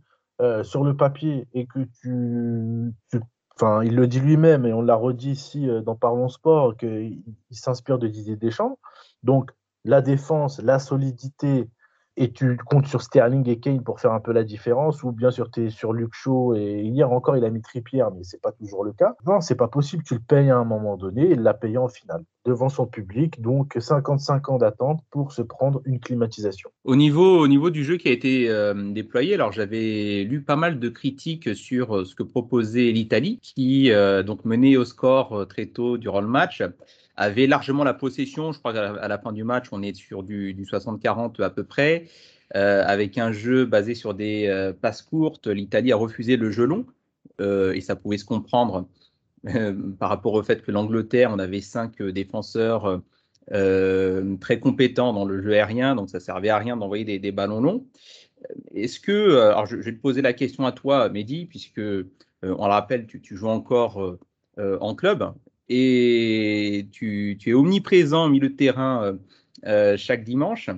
sur 0.63 0.85
le 0.85 0.97
papier 0.97 1.49
et 1.53 1.67
que 1.67 1.81
tu, 2.01 2.93
tu 3.11 3.21
Enfin, 3.57 3.85
il 3.85 3.95
le 3.95 4.07
dit 4.09 4.21
lui-même 4.21 4.67
et 4.67 4.73
on 4.73 4.83
l'a 4.83 4.97
redit 4.97 5.31
ici 5.31 5.69
euh, 5.69 5.81
dans 5.81 5.95
Parlons 5.95 6.29
Sport 6.29 6.77
qu'il 6.77 7.23
s'inspire 7.51 7.99
de 7.99 8.09
Didier 8.09 8.37
Deschamps. 8.37 8.79
Donc, 9.23 9.53
la 9.85 10.01
défense, 10.03 10.61
la 10.61 10.79
solidité, 10.79 11.69
et 12.17 12.31
tu 12.31 12.57
comptes 12.57 12.87
sur 12.87 13.03
Sterling 13.03 13.49
et 13.49 13.59
Kane 13.59 13.83
pour 13.83 14.01
faire 14.01 14.13
un 14.13 14.21
peu 14.21 14.33
la 14.33 14.45
différence, 14.45 15.03
ou 15.03 15.13
bien 15.13 15.31
sûr 15.31 15.51
tu 15.51 15.67
es 15.67 15.71
sur 15.71 15.95
Shaw 16.13 16.55
et 16.55 16.83
hier 16.83 17.11
encore 17.11 17.37
il 17.37 17.45
a 17.45 17.51
mis 17.51 17.63
Trippier, 17.63 18.05
mais 18.17 18.23
c'est 18.23 18.41
pas 18.41 18.53
toujours 18.53 18.85
le 18.85 18.93
cas. 18.93 19.15
Non, 19.27 19.41
c'est 19.41 19.57
pas 19.57 19.69
possible, 19.69 20.03
tu 20.05 20.15
le 20.15 20.21
payes 20.21 20.51
à 20.51 20.57
un 20.57 20.65
moment 20.65 20.97
donné, 20.97 21.31
il 21.31 21.41
l'a 21.41 21.55
payé 21.55 21.79
en 21.79 21.89
finale 21.89 22.25
devant 22.45 22.69
son 22.69 22.87
public, 22.87 23.41
donc 23.41 23.77
55 23.79 24.51
ans 24.51 24.59
d'attente 24.59 25.01
pour 25.11 25.33
se 25.33 25.43
prendre 25.43 25.81
une 25.87 25.99
climatisation. 25.99 26.71
Au 26.85 26.95
niveau, 26.95 27.39
au 27.41 27.49
niveau 27.49 27.71
du 27.71 27.85
jeu 27.85 27.97
qui 27.97 28.09
a 28.09 28.13
été 28.13 28.51
euh, 28.51 28.93
déployé, 28.93 29.35
alors 29.35 29.53
j'avais 29.53 30.25
lu 30.25 30.43
pas 30.43 30.57
mal 30.57 30.79
de 30.79 30.89
critiques 30.91 31.57
sur 31.57 31.97
euh, 31.97 32.05
ce 32.05 32.15
que 32.15 32.23
proposait 32.23 32.91
l'Italie, 32.93 33.41
qui 33.43 33.91
euh, 33.91 34.23
donc 34.23 34.45
menait 34.45 34.77
au 34.77 34.85
score 34.85 35.47
très 35.49 35.67
tôt 35.67 35.97
durant 35.97 36.21
le 36.21 36.29
match 36.29 36.63
avait 37.17 37.47
largement 37.47 37.85
la 37.85 37.95
possession. 37.95 38.53
Je 38.53 38.59
crois 38.59 38.73
qu'à 38.73 39.09
la, 39.09 39.19
fin 39.19 39.33
du 39.33 39.45
match, 39.45 39.67
on 39.73 39.83
est 39.83 39.95
sur 39.95 40.23
du, 40.23 40.55
60-40 40.55 41.43
à 41.43 41.51
peu 41.51 41.65
près, 41.65 42.07
avec 42.53 43.19
un 43.19 43.33
jeu 43.33 43.65
basé 43.65 43.95
sur 43.95 44.15
des 44.15 44.73
passes 44.81 45.03
courtes. 45.03 45.47
L'Italie 45.47 45.93
a 45.93 45.97
refusé 45.97 46.37
le 46.37 46.51
jeu 46.51 46.65
long, 46.65 46.87
et 47.41 47.81
ça 47.81 47.97
pouvait 47.97 48.19
se 48.19 48.25
comprendre 48.25 48.89
par 49.99 50.09
rapport 50.09 50.35
au 50.35 50.43
fait 50.43 50.63
que 50.63 50.71
l'Angleterre, 50.71 51.31
on 51.33 51.39
avait 51.39 51.61
cinq 51.61 52.03
défenseurs 52.03 53.03
très 53.49 54.61
compétents 54.61 55.13
dans 55.13 55.25
le 55.25 55.43
jeu 55.43 55.53
aérien, 55.53 55.95
donc 55.95 56.11
ça 56.11 56.21
servait 56.21 56.49
à 56.49 56.59
rien 56.59 56.77
d'envoyer 56.77 57.19
des, 57.19 57.33
ballons 57.33 57.61
longs. 57.61 57.87
Est-ce 58.75 59.01
que, 59.01 59.37
alors 59.39 59.67
je, 59.67 59.77
vais 59.77 59.93
te 59.93 60.01
poser 60.01 60.21
la 60.21 60.33
question 60.33 60.67
à 60.67 60.73
toi, 60.73 61.09
Mehdi, 61.09 61.47
puisque 61.47 61.81
on 61.81 62.67
le 62.67 62.73
rappelle, 62.73 63.07
tu 63.07 63.37
joues 63.37 63.49
encore 63.49 64.19
en 64.59 64.95
club 64.95 65.33
et 65.69 66.89
tu, 66.93 67.39
es 67.47 67.53
omniprésent 67.53 68.27
au 68.27 68.29
milieu 68.29 68.49
de 68.49 68.55
terrain 68.55 69.19
chaque 69.97 70.25
dimanche. 70.25 70.71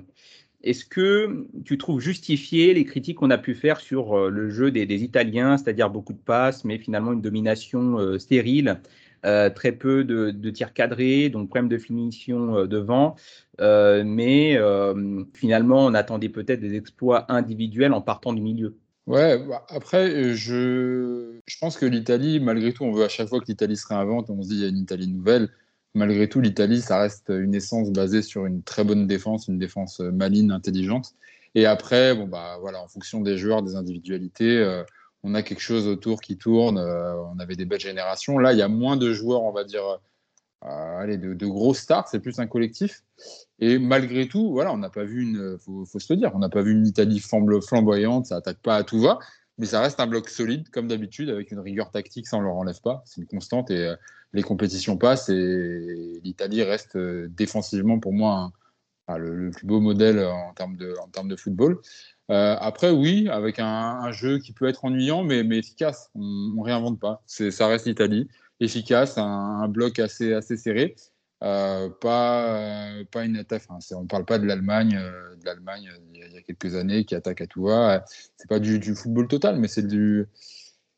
Est-ce 0.63 0.85
que 0.85 1.47
tu 1.65 1.77
trouves 1.77 1.99
justifié 2.01 2.73
les 2.73 2.83
critiques 2.83 3.17
qu'on 3.17 3.29
a 3.29 3.37
pu 3.37 3.53
faire 3.53 3.79
sur 3.79 4.29
le 4.29 4.49
jeu 4.49 4.71
des, 4.71 5.03
Italiens, 5.03 5.57
c'est-à-dire 5.57 5.89
beaucoup 5.89 6.13
de 6.13 6.19
passes, 6.19 6.63
mais 6.65 6.77
finalement 6.77 7.13
une 7.13 7.21
domination 7.21 8.17
stérile, 8.17 8.81
très 9.23 9.71
peu 9.73 10.03
de, 10.03 10.49
tirs 10.49 10.73
cadrés, 10.73 11.29
donc 11.29 11.49
problème 11.49 11.69
de 11.69 11.77
finition 11.77 12.65
devant, 12.65 13.15
mais 13.59 14.57
finalement 15.33 15.85
on 15.85 15.93
attendait 15.93 16.29
peut-être 16.29 16.59
des 16.59 16.75
exploits 16.75 17.31
individuels 17.31 17.93
en 17.93 18.01
partant 18.01 18.33
du 18.33 18.41
milieu? 18.41 18.77
Ouais, 19.07 19.37
bah, 19.39 19.65
après, 19.69 20.33
je, 20.35 21.39
je 21.45 21.57
pense 21.59 21.77
que 21.77 21.85
l'Italie, 21.85 22.39
malgré 22.41 22.73
tout, 22.73 22.83
on 22.83 22.91
veut 22.91 23.05
à 23.05 23.09
chaque 23.09 23.29
fois 23.29 23.39
que 23.39 23.45
l'Italie 23.47 23.77
se 23.77 23.87
réinvente, 23.87 24.29
on 24.29 24.43
se 24.43 24.49
dit 24.49 24.55
il 24.55 24.61
y 24.61 24.65
a 24.65 24.67
une 24.67 24.77
Italie 24.77 25.07
nouvelle. 25.07 25.49
Malgré 25.95 26.27
tout, 26.27 26.41
l'Italie, 26.41 26.81
ça 26.81 26.99
reste 26.99 27.29
une 27.29 27.55
essence 27.55 27.89
basée 27.91 28.21
sur 28.21 28.45
une 28.45 28.63
très 28.63 28.83
bonne 28.83 29.07
défense, 29.07 29.47
une 29.47 29.57
défense 29.57 29.99
maligne, 30.01 30.51
intelligente. 30.51 31.13
Et 31.55 31.65
après, 31.65 32.13
bon, 32.15 32.27
bah, 32.27 32.57
voilà, 32.59 32.81
en 32.83 32.87
fonction 32.87 33.21
des 33.21 33.37
joueurs, 33.37 33.63
des 33.63 33.75
individualités, 33.75 34.57
euh, 34.57 34.83
on 35.23 35.33
a 35.35 35.41
quelque 35.41 35.61
chose 35.61 35.87
autour 35.87 36.21
qui 36.21 36.37
tourne. 36.37 36.77
Euh, 36.77 37.15
on 37.33 37.39
avait 37.39 37.55
des 37.55 37.65
belles 37.65 37.79
générations. 37.79 38.37
Là, 38.37 38.53
il 38.53 38.59
y 38.59 38.61
a 38.61 38.67
moins 38.67 38.97
de 38.97 39.11
joueurs, 39.13 39.43
on 39.43 39.51
va 39.51 39.63
dire, 39.63 39.85
euh, 39.85 39.97
allez, 40.61 41.17
de, 41.17 41.33
de 41.33 41.45
gros 41.45 41.73
stars, 41.73 42.07
c'est 42.07 42.19
plus 42.19 42.39
un 42.39 42.47
collectif. 42.47 43.03
Et 43.59 43.79
malgré 43.79 44.27
tout, 44.27 44.51
voilà, 44.51 44.73
on 44.73 44.77
n'a 44.77 44.89
pas 44.89 45.03
vu 45.03 45.23
une, 45.23 45.57
faut, 45.59 45.85
faut 45.85 45.99
se 45.99 46.13
le 46.13 46.17
dire, 46.17 46.31
on 46.35 46.39
n'a 46.39 46.49
pas 46.49 46.61
vu 46.61 46.71
une 46.71 46.85
Italie 46.85 47.19
flamboyante, 47.19 48.27
ça 48.27 48.37
attaque 48.37 48.59
pas 48.59 48.75
à 48.75 48.83
tout 48.83 48.99
va, 48.99 49.19
mais 49.57 49.65
ça 49.65 49.81
reste 49.81 49.99
un 49.99 50.07
bloc 50.07 50.29
solide 50.29 50.69
comme 50.69 50.87
d'habitude 50.87 51.29
avec 51.29 51.51
une 51.51 51.59
rigueur 51.59 51.89
tactique, 51.91 52.27
ça 52.27 52.37
on 52.37 52.41
leur 52.41 52.55
enlève 52.55 52.81
pas, 52.81 53.01
c'est 53.05 53.21
une 53.21 53.27
constante 53.27 53.71
et 53.71 53.87
euh, 53.87 53.95
les 54.33 54.43
compétitions 54.43 54.97
passent 54.97 55.29
et 55.29 56.21
l'Italie 56.23 56.61
reste 56.63 56.95
euh, 56.95 57.27
défensivement 57.29 57.99
pour 57.99 58.13
moi 58.13 58.51
le, 59.15 59.51
plus 59.51 59.65
beau 59.65 59.79
modèle 59.79 60.19
en 60.19 60.53
termes 60.53 60.75
de, 60.75 60.93
en 61.01 61.07
termes 61.07 61.29
de 61.29 61.35
football. 61.37 61.79
Euh, 62.29 62.57
après, 62.59 62.91
oui, 62.91 63.29
avec 63.29 63.57
un, 63.59 64.11
jeu 64.11 64.39
qui 64.39 64.51
peut 64.51 64.67
être 64.67 64.83
ennuyant, 64.83 65.23
mais, 65.23 65.43
mais 65.43 65.59
efficace. 65.59 66.09
On, 66.13 66.21
ne 66.21 66.61
réinvente 66.61 66.99
pas. 66.99 67.23
Ça 67.25 67.67
reste 67.67 67.85
l'Italie, 67.85 68.27
efficace, 68.59 69.17
un, 69.17 69.67
bloc 69.67 69.99
assez, 69.99 70.33
assez 70.33 70.57
serré. 70.57 70.95
Euh, 71.43 71.89
pas, 71.89 72.57
euh, 72.57 73.03
pas 73.11 73.23
une 73.23 73.37
attaque. 73.37 73.63
on 73.69 74.01
ne 74.01 74.07
parle 74.07 74.25
pas 74.25 74.39
de 74.39 74.45
l'Allemagne, 74.47 74.97
euh, 74.99 75.35
de 75.35 75.45
l'Allemagne 75.45 75.87
il, 76.13 76.33
y 76.33 76.37
a 76.37 76.41
quelques 76.41 76.75
années 76.75 77.05
qui 77.05 77.13
attaque 77.13 77.41
à 77.41 77.47
tout 77.47 77.63
va. 77.63 78.03
C'est 78.37 78.49
pas 78.49 78.59
du, 78.59 78.81
football 78.95 79.27
total, 79.27 79.59
mais 79.59 79.67
c'est 79.67 79.85
du, 79.85 80.25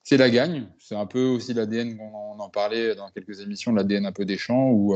c'est 0.04 0.18
la 0.18 0.30
gagne. 0.30 0.70
C'est 0.80 0.96
un 0.96 1.06
peu 1.06 1.26
aussi 1.26 1.54
l'ADN 1.54 2.00
on 2.00 2.40
en 2.40 2.50
parlait 2.50 2.96
dans 2.96 3.10
quelques 3.12 3.42
émissions, 3.42 3.74
l'ADN 3.74 4.06
un 4.06 4.14
peu 4.14 4.26
des 4.26 4.38
champs 4.38 4.70
où 4.70 4.96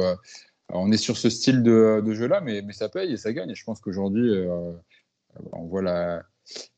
on 0.69 0.91
est 0.91 0.97
sur 0.97 1.17
ce 1.17 1.29
style 1.29 1.61
de, 1.61 2.13
jeu-là, 2.13 2.39
mais, 2.41 2.61
mais, 2.61 2.73
ça 2.73 2.87
paye 2.89 3.11
et 3.13 3.17
ça 3.17 3.33
gagne. 3.33 3.49
Et 3.49 3.55
je 3.55 3.65
pense 3.65 3.81
qu'aujourd'hui, 3.81 4.31
on 5.51 5.65
voit 5.65 5.81
la, 5.81 6.23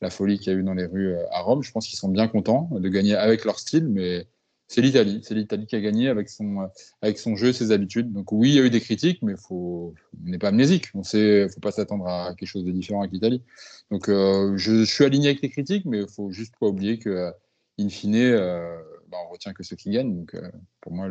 la 0.01 0.09
folie 0.09 0.39
qu'il 0.39 0.51
y 0.53 0.55
a 0.55 0.59
eu 0.59 0.63
dans 0.63 0.73
les 0.73 0.85
rues 0.85 1.15
à 1.31 1.41
Rome. 1.41 1.61
Je 1.61 1.71
pense 1.71 1.87
qu'ils 1.87 1.99
sont 1.99 2.09
bien 2.09 2.27
contents 2.27 2.69
de 2.71 2.89
gagner 2.89 3.15
avec 3.15 3.45
leur 3.45 3.59
style, 3.59 3.87
mais 3.87 4.27
c'est 4.67 4.81
l'Italie. 4.81 5.22
C'est 5.24 5.36
l'Italie 5.36 5.67
qui 5.67 5.75
a 5.75 5.81
gagné 5.81 6.10
avec 6.10 6.29
son, 6.29 6.69
avec 7.01 7.19
son 7.19 7.36
jeu, 7.36 7.53
ses 7.53 7.72
habitudes. 7.72 8.12
Donc 8.12 8.31
oui, 8.31 8.50
il 8.50 8.55
y 8.55 8.60
a 8.60 8.63
eu 8.63 8.69
des 8.69 8.81
critiques, 8.81 9.22
mais 9.22 9.36
faut, 9.38 9.93
on 10.25 10.29
n'est 10.29 10.39
pas 10.39 10.50
amnésique. 10.50 10.88
On 10.95 11.03
sait, 11.03 11.48
faut 11.50 11.60
pas 11.60 11.72
s'attendre 11.72 12.07
à 12.07 12.34
quelque 12.36 12.50
chose 12.50 12.65
de 12.65 12.72
différent 12.72 13.01
avec 13.01 13.12
l'Italie. 13.12 13.43
Donc 13.91 14.10
euh, 14.10 14.57
je, 14.57 14.84
suis 14.84 15.03
aligné 15.03 15.29
avec 15.29 15.41
les 15.41 15.50
critiques, 15.50 15.86
mais 15.86 16.01
il 16.01 16.10
faut 16.10 16.31
juste 16.31 16.55
pas 16.60 16.67
oublier 16.67 16.98
que, 16.98 17.10
euh, 17.10 17.31
in 17.79 17.89
fine, 17.89 18.15
euh, 18.15 18.77
bah, 19.10 19.17
on 19.25 19.31
retient 19.31 19.53
que 19.53 19.63
ceux 19.63 19.75
qui 19.75 19.91
gagnent. 19.91 20.15
Donc 20.15 20.36
pour 20.81 20.93
moi, 20.93 21.07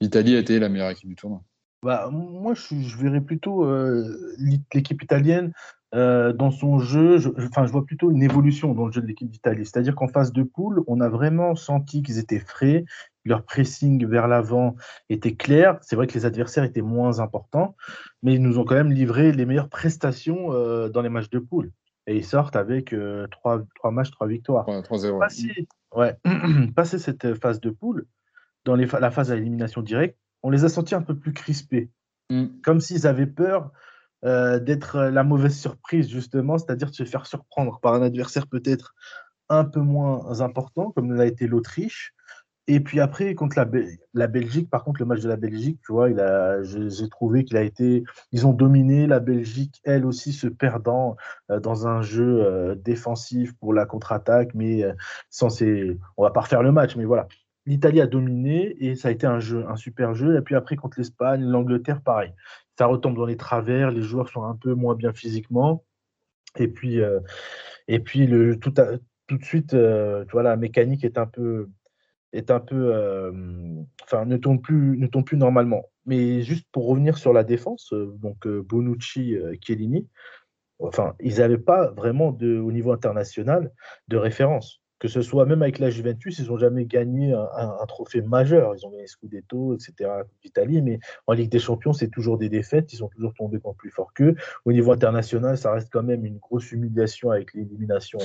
l'Italie 0.00 0.34
a 0.34 0.40
été 0.40 0.58
la 0.58 0.68
meilleure 0.68 0.90
équipe 0.90 1.08
du 1.08 1.16
tournoi. 1.16 1.42
Bah, 1.84 2.08
moi, 2.10 2.54
je 2.54 2.96
verrais 2.96 3.20
plutôt 3.20 3.64
l'équipe 4.72 5.02
italienne 5.02 5.52
euh, 5.94 6.32
dans 6.32 6.50
son 6.50 6.78
jeu, 6.78 7.18
je, 7.18 7.28
enfin, 7.38 7.66
je 7.66 7.72
vois 7.72 7.86
plutôt 7.86 8.10
une 8.10 8.22
évolution 8.22 8.74
dans 8.74 8.86
le 8.86 8.92
jeu 8.92 9.00
de 9.00 9.06
l'équipe 9.06 9.28
d'Italie. 9.28 9.64
C'est-à-dire 9.64 9.94
qu'en 9.94 10.08
phase 10.08 10.32
de 10.32 10.42
poule, 10.42 10.82
on 10.88 11.00
a 11.00 11.08
vraiment 11.08 11.54
senti 11.54 12.02
qu'ils 12.02 12.18
étaient 12.18 12.40
frais, 12.40 12.84
leur 13.24 13.44
pressing 13.44 14.04
vers 14.06 14.26
l'avant 14.26 14.74
était 15.08 15.36
clair. 15.36 15.78
C'est 15.82 15.94
vrai 15.94 16.08
que 16.08 16.14
les 16.14 16.26
adversaires 16.26 16.64
étaient 16.64 16.82
moins 16.82 17.20
importants, 17.20 17.76
mais 18.22 18.34
ils 18.34 18.42
nous 18.42 18.58
ont 18.58 18.64
quand 18.64 18.74
même 18.74 18.92
livré 18.92 19.30
les 19.30 19.46
meilleures 19.46 19.68
prestations 19.68 20.52
euh, 20.52 20.88
dans 20.88 21.00
les 21.00 21.08
matchs 21.08 21.30
de 21.30 21.38
poule. 21.38 21.70
Et 22.06 22.16
ils 22.16 22.24
sortent 22.24 22.56
avec 22.56 22.92
euh, 22.92 23.26
trois, 23.28 23.64
matchs, 23.90 24.10
trois 24.10 24.26
victoires. 24.26 24.66
3-0. 24.66 25.18
Passer, 25.20 25.68
ouais, 25.94 26.16
passer 26.74 26.98
cette 26.98 27.34
phase 27.40 27.60
de 27.60 27.70
poule, 27.70 28.06
dans 28.64 28.74
les, 28.74 28.86
la 28.86 29.10
phase 29.10 29.30
à 29.30 29.36
élimination 29.36 29.80
directe, 29.80 30.18
on 30.42 30.50
les 30.50 30.64
a 30.64 30.68
sentis 30.68 30.94
un 30.94 31.02
peu 31.02 31.16
plus 31.16 31.32
crispés. 31.32 31.90
Mm. 32.30 32.46
Comme 32.64 32.80
s'ils 32.80 33.06
avaient 33.06 33.26
peur 33.26 33.70
euh, 34.24 34.58
d'être 34.58 34.98
la 34.98 35.22
mauvaise 35.22 35.56
surprise, 35.56 36.08
justement, 36.08 36.58
c'est-à-dire 36.58 36.90
de 36.90 36.94
se 36.94 37.04
faire 37.04 37.26
surprendre 37.26 37.78
par 37.80 37.94
un 37.94 38.02
adversaire 38.02 38.46
peut-être 38.46 38.94
un 39.48 39.64
peu 39.64 39.80
moins 39.80 40.40
important, 40.40 40.90
comme 40.92 41.12
l'a 41.12 41.26
été 41.26 41.46
l'Autriche. 41.46 42.14
Et 42.66 42.80
puis 42.80 43.00
après, 43.00 43.34
contre 43.34 43.58
la, 43.58 43.68
la, 44.14 44.26
Belgique, 44.26 44.70
par 44.70 44.84
contre, 44.84 45.00
le 45.00 45.04
match 45.04 45.20
de 45.20 45.28
la 45.28 45.36
Belgique, 45.36 45.78
tu 45.84 45.92
vois, 45.92 46.08
j'ai 46.62 47.08
trouvé 47.10 47.44
qu'il 47.44 47.58
a 47.58 47.62
été. 47.62 48.04
Ils 48.32 48.46
ont 48.46 48.54
dominé 48.54 49.06
la 49.06 49.20
Belgique, 49.20 49.82
elle 49.84 50.06
aussi 50.06 50.32
se 50.32 50.46
perdant 50.46 51.16
euh, 51.50 51.60
dans 51.60 51.86
un 51.86 52.00
jeu 52.00 52.42
euh, 52.42 52.74
défensif 52.74 53.52
pour 53.58 53.74
la 53.74 53.84
contre-attaque, 53.84 54.54
mais 54.54 54.82
sans 55.28 55.50
ces. 55.50 55.98
On 56.16 56.22
va 56.22 56.30
pas 56.30 56.40
refaire 56.40 56.62
le 56.62 56.72
match, 56.72 56.96
mais 56.96 57.04
voilà. 57.04 57.28
L'Italie 57.66 58.00
a 58.00 58.06
dominé 58.06 58.76
et 58.78 58.94
ça 58.94 59.08
a 59.08 59.10
été 59.10 59.26
un 59.26 59.40
jeu, 59.40 59.64
un 59.68 59.76
super 59.76 60.14
jeu. 60.14 60.36
Et 60.36 60.42
puis 60.42 60.54
après, 60.54 60.76
contre 60.76 60.98
l'Espagne, 60.98 61.42
l'Angleterre, 61.42 62.02
pareil 62.02 62.32
ça 62.78 62.86
retombe 62.86 63.16
dans 63.16 63.26
les 63.26 63.36
travers, 63.36 63.90
les 63.90 64.02
joueurs 64.02 64.28
sont 64.28 64.44
un 64.44 64.56
peu 64.56 64.74
moins 64.74 64.94
bien 64.94 65.12
physiquement. 65.12 65.84
Et 66.56 66.68
puis, 66.68 67.00
euh, 67.00 67.20
et 67.88 68.00
puis 68.00 68.26
le, 68.26 68.58
tout, 68.58 68.70
de 68.70 69.44
suite, 69.44 69.74
euh, 69.74 70.24
la 70.34 70.56
mécanique 70.56 71.04
est 71.04 71.18
un 71.18 71.26
peu, 71.26 71.68
est 72.32 72.50
un 72.50 72.60
peu, 72.60 72.94
euh, 72.94 73.32
enfin, 74.02 74.24
ne 74.24 74.36
tombe 74.36 74.60
plus, 74.62 74.98
ne 74.98 75.06
tombe 75.06 75.24
plus 75.24 75.36
normalement. 75.36 75.84
Mais 76.06 76.42
juste 76.42 76.66
pour 76.72 76.86
revenir 76.86 77.18
sur 77.18 77.32
la 77.32 77.44
défense, 77.44 77.92
donc 77.92 78.46
Bonucci, 78.46 79.36
Chiellini, 79.60 80.08
enfin, 80.78 81.14
ils 81.20 81.38
n'avaient 81.38 81.58
pas 81.58 81.90
vraiment 81.92 82.28
au 82.28 82.72
niveau 82.72 82.92
international 82.92 83.72
de 84.08 84.16
référence 84.16 84.83
que 84.98 85.08
ce 85.08 85.22
soit 85.22 85.44
même 85.44 85.62
avec 85.62 85.78
la 85.78 85.90
Juventus, 85.90 86.38
ils 86.38 86.46
n'ont 86.46 86.58
jamais 86.58 86.86
gagné 86.86 87.32
un, 87.32 87.86
trophée 87.86 88.22
majeur. 88.22 88.74
Ils 88.76 88.86
ont 88.86 88.90
gagné 88.90 89.06
Scudetto, 89.06 89.74
etc., 89.74 90.10
d'Italie, 90.42 90.82
mais 90.82 90.98
en 91.26 91.32
Ligue 91.32 91.50
des 91.50 91.58
Champions, 91.58 91.92
c'est 91.92 92.08
toujours 92.08 92.38
des 92.38 92.48
défaites. 92.48 92.92
Ils 92.92 92.98
sont 92.98 93.08
toujours 93.08 93.34
tombés 93.34 93.58
contre 93.58 93.76
plus 93.76 93.90
fort 93.90 94.12
qu'eux. 94.14 94.34
Au 94.64 94.72
niveau 94.72 94.92
international, 94.92 95.58
ça 95.58 95.72
reste 95.72 95.88
quand 95.92 96.02
même 96.02 96.24
une 96.24 96.38
grosse 96.38 96.72
humiliation 96.72 97.30
avec 97.30 97.54
l'élimination 97.54 98.18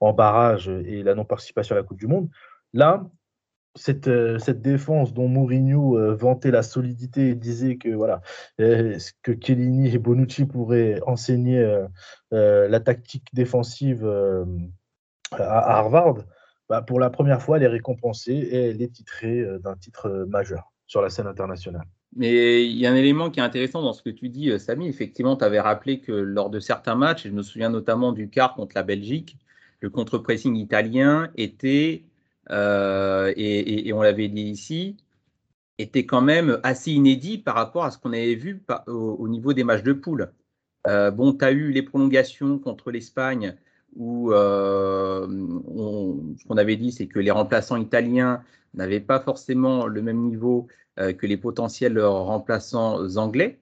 en 0.00 0.12
barrage 0.12 0.68
et 0.68 1.02
la 1.02 1.14
non-participation 1.14 1.74
à 1.74 1.78
la 1.78 1.84
Coupe 1.84 1.98
du 1.98 2.06
Monde. 2.06 2.28
Là, 2.74 3.08
cette, 3.78 4.08
euh, 4.08 4.38
défense 4.54 5.14
dont 5.14 5.28
Mourinho 5.28 5.96
euh, 5.96 6.14
vantait 6.14 6.50
la 6.50 6.62
solidité 6.62 7.30
et 7.30 7.34
disait 7.34 7.76
que 7.76 7.90
voilà 7.90 8.20
euh, 8.60 8.98
que 9.22 9.32
Chiellini 9.32 9.94
et 9.94 9.98
Bonucci 9.98 10.44
pourraient 10.46 11.00
enseigner 11.06 11.86
la 12.30 12.80
tactique 12.80 13.28
défensive 13.32 14.06
à 15.32 15.78
Harvard, 15.78 16.24
bah, 16.68 16.82
pour 16.82 17.00
la 17.00 17.08
première 17.08 17.40
fois, 17.40 17.56
elle 17.56 17.62
est 17.62 17.68
récompensée 17.68 18.32
et 18.32 18.70
elle 18.70 18.82
est 18.82 18.92
titrée 18.92 19.40
euh, 19.40 19.58
d'un 19.58 19.74
titre 19.74 20.06
euh, 20.06 20.26
majeur 20.26 20.72
sur 20.86 21.00
la 21.00 21.08
scène 21.08 21.26
internationale. 21.26 21.86
Mais 22.16 22.64
il 22.64 22.76
y 22.76 22.86
a 22.86 22.90
un 22.90 22.94
élément 22.94 23.30
qui 23.30 23.40
est 23.40 23.42
intéressant 23.42 23.82
dans 23.82 23.92
ce 23.92 24.02
que 24.02 24.10
tu 24.10 24.28
dis, 24.28 24.50
euh, 24.50 24.58
Samy. 24.58 24.86
Effectivement, 24.88 25.36
tu 25.36 25.44
avais 25.44 25.60
rappelé 25.60 26.00
que 26.00 26.12
lors 26.12 26.50
de 26.50 26.60
certains 26.60 26.94
matchs, 26.94 27.24
je 27.24 27.32
me 27.32 27.42
souviens 27.42 27.70
notamment 27.70 28.12
du 28.12 28.28
quart 28.28 28.54
contre 28.54 28.76
la 28.76 28.82
Belgique, 28.82 29.38
le 29.80 29.88
contre-pressing 29.90 30.56
italien 30.56 31.30
était, 31.36 32.04
et, 32.50 33.92
on 33.94 34.02
l'avait 34.02 34.28
dit 34.28 34.42
ici, 34.42 34.96
était 35.78 36.04
quand 36.04 36.22
même 36.22 36.58
assez 36.64 36.90
inédit 36.90 37.38
par 37.38 37.54
rapport 37.54 37.84
à 37.84 37.90
ce 37.90 37.98
qu'on 37.98 38.12
avait 38.12 38.34
vu 38.34 38.64
au, 38.88 39.28
niveau 39.28 39.52
des 39.52 39.62
matchs 39.62 39.84
de 39.84 39.92
poule. 39.92 40.32
bon, 40.84 41.32
tu 41.34 41.44
as 41.44 41.52
eu 41.52 41.70
les 41.70 41.82
prolongations 41.82 42.58
contre 42.58 42.90
l'Espagne 42.90 43.54
où 43.96 44.30
ce 44.32 45.26
qu'on 46.46 46.56
avait 46.56 46.76
dit, 46.76 46.92
c'est 46.92 47.06
que 47.06 47.18
les 47.18 47.30
remplaçants 47.30 47.76
italiens 47.76 48.42
n'avaient 48.74 49.00
pas 49.00 49.20
forcément 49.20 49.86
le 49.86 50.02
même 50.02 50.22
niveau 50.22 50.68
que 50.96 51.26
les 51.26 51.36
potentiels 51.36 52.00
remplaçants 52.00 53.16
anglais. 53.16 53.60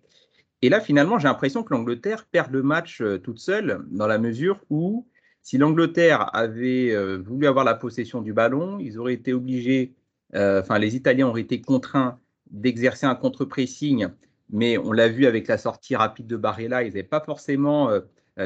Et 0.62 0.68
là, 0.68 0.80
finalement, 0.80 1.18
j'ai 1.18 1.28
l'impression 1.28 1.62
que 1.62 1.75
l'Angleterre 1.75 2.26
perd 2.26 2.50
le 2.50 2.62
match 2.62 3.02
toute 3.23 3.38
seule, 3.38 3.85
dans 3.90 4.06
la 4.06 4.18
mesure 4.18 4.61
où 4.71 5.06
si 5.42 5.59
l'Angleterre 5.59 6.35
avait 6.35 6.97
voulu 7.18 7.47
avoir 7.47 7.64
la 7.64 7.75
possession 7.75 8.21
du 8.21 8.33
ballon, 8.33 8.78
ils 8.78 8.99
auraient 8.99 9.14
été 9.14 9.33
obligés, 9.33 9.95
enfin, 10.35 10.78
les 10.78 10.97
Italiens 10.97 11.28
auraient 11.28 11.42
été 11.42 11.61
contraints 11.61 12.18
d'exercer 12.50 13.06
un 13.06 13.14
contre-pressing, 13.14 14.09
mais 14.50 14.78
on 14.78 14.92
l'a 14.92 15.09
vu 15.09 15.26
avec 15.26 15.49
la 15.49 15.59
sortie 15.59 15.97
rapide 15.97 16.26
de 16.26 16.37
Barella, 16.37 16.83
ils 16.83 16.88
n'avaient 16.88 17.02
pas 17.02 17.21
forcément 17.21 17.90
euh, 17.90 18.00
euh, 18.00 18.00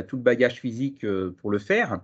tout 0.07 0.17
le 0.17 0.23
bagage 0.23 0.61
physique 0.61 1.05
euh, 1.05 1.35
pour 1.41 1.51
le 1.51 1.59
faire. 1.59 2.01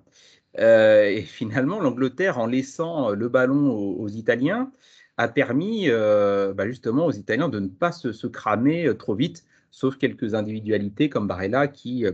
et 0.59 1.23
finalement, 1.26 1.81
l'Angleterre, 1.81 2.38
en 2.38 2.47
laissant 2.47 3.11
le 3.11 3.28
ballon 3.28 3.71
aux, 3.71 4.09
Italiens, 4.09 4.71
a 5.19 5.28
permis 5.28 5.88
bah, 5.88 6.66
justement 6.66 7.07
aux 7.07 7.12
Italiens 7.12 7.49
de 7.49 7.59
ne 7.59 7.69
pas 7.69 7.93
se, 7.93 8.26
cramer 8.26 8.90
trop 8.99 9.14
vite, 9.14 9.45
sauf 9.71 9.97
quelques 9.97 10.35
individualités 10.35 11.09
comme 11.09 11.26
Barella 11.26 11.69
qui 11.69 12.05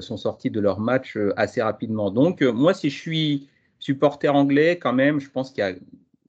sont 0.00 0.16
sortis 0.16 0.50
de 0.50 0.58
leur 0.60 0.80
match 0.80 1.16
assez 1.36 1.62
rapidement. 1.62 2.10
Donc, 2.10 2.42
moi, 2.42 2.74
si 2.74 2.90
je 2.90 2.98
suis 2.98 3.48
supporter 3.78 4.34
anglais, 4.34 4.78
quand 4.78 4.92
même, 4.92 5.20
je 5.20 5.30
pense 5.30 5.52
qu'il 5.52 5.78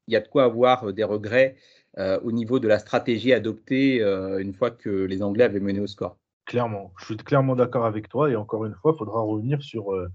y, 0.08 0.15
a 0.15 0.20
de 0.20 0.27
quoi 0.27 0.44
avoir 0.44 0.94
des 0.94 1.03
regrets 1.03 1.56
euh, 1.98 2.20
au 2.24 2.32
niveau 2.32 2.60
de 2.60 2.68
la 2.68 2.79
stratégie 2.79 3.34
adoptée 3.34 4.01
euh, 4.01 4.39
une 4.39 4.53
fois 4.53 4.72
que 4.72 4.89
les 4.89 5.24
Anglais 5.24 5.44
avaient 5.44 5.60
mené 5.60 5.79
au 5.79 5.88
score. 5.88 6.18
Clairement, 6.50 6.91
je 6.98 7.06
suis 7.06 7.15
clairement 7.15 7.56
d'accord 7.56 7.86
avec 7.86 8.10
toi 8.10 8.32
et 8.32 8.36
encore 8.36 8.65
une 8.65 8.74
fois, 8.74 8.94
il 8.96 8.98
faudra 8.98 9.22
revenir 9.22 9.62
sur, 9.62 9.94
euh, 9.94 10.08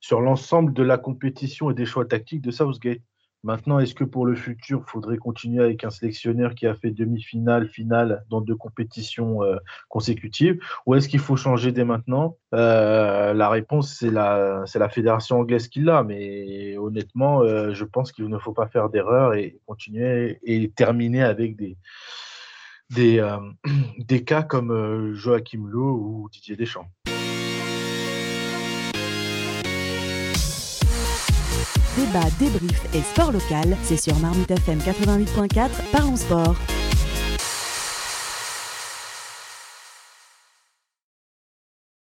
sur 0.00 0.22
l'ensemble 0.22 0.72
de 0.72 0.82
la 0.82 0.96
compétition 0.96 1.70
et 1.70 1.74
des 1.74 1.84
choix 1.84 2.06
tactiques 2.06 2.40
de 2.40 2.50
Southgate. 2.50 3.02
Maintenant, 3.42 3.78
est-ce 3.78 3.94
que 3.94 4.04
pour 4.04 4.24
le 4.24 4.34
futur, 4.34 4.82
il 4.82 4.90
faudrait 4.90 5.18
continuer 5.18 5.62
avec 5.62 5.84
un 5.84 5.90
sélectionneur 5.90 6.54
qui 6.54 6.66
a 6.66 6.74
fait 6.74 6.90
demi-finale, 6.90 7.68
finale 7.68 8.24
dans 8.30 8.40
deux 8.40 8.56
compétitions 8.56 9.42
euh, 9.42 9.56
consécutives 9.90 10.58
Ou 10.86 10.94
est-ce 10.94 11.06
qu'il 11.06 11.20
faut 11.20 11.36
changer 11.36 11.70
dès 11.70 11.84
maintenant? 11.84 12.38
Euh, 12.54 13.34
La 13.34 13.50
réponse, 13.50 13.94
c'est 13.94 14.10
la, 14.10 14.64
la 14.74 14.88
fédération 14.88 15.40
anglaise 15.40 15.68
qui 15.68 15.80
l'a. 15.80 16.02
Mais 16.02 16.78
honnêtement, 16.78 17.42
je 17.44 17.84
pense 17.84 18.10
qu'il 18.10 18.28
ne 18.30 18.38
faut 18.38 18.54
pas 18.54 18.68
faire 18.68 18.88
d'erreur 18.88 19.34
et 19.34 19.60
continuer 19.66 20.40
et 20.44 20.70
terminer 20.70 21.22
avec 21.22 21.56
des, 21.56 21.76
des, 22.94 23.24
des 23.98 24.24
cas 24.24 24.42
comme 24.42 25.12
Joachim 25.14 25.66
Lowe 25.66 25.92
ou 25.92 26.28
Didier 26.32 26.56
Deschamps. 26.56 26.86
Débat, 31.96 32.26
débrief 32.40 32.82
et 32.92 33.02
sport 33.02 33.30
local, 33.30 33.76
c'est 33.82 33.96
sur 33.96 34.18
Marmite 34.18 34.50
FM 34.50 34.78
88.4, 34.78 35.70
Parlons 35.92 36.16
Sport. 36.16 36.56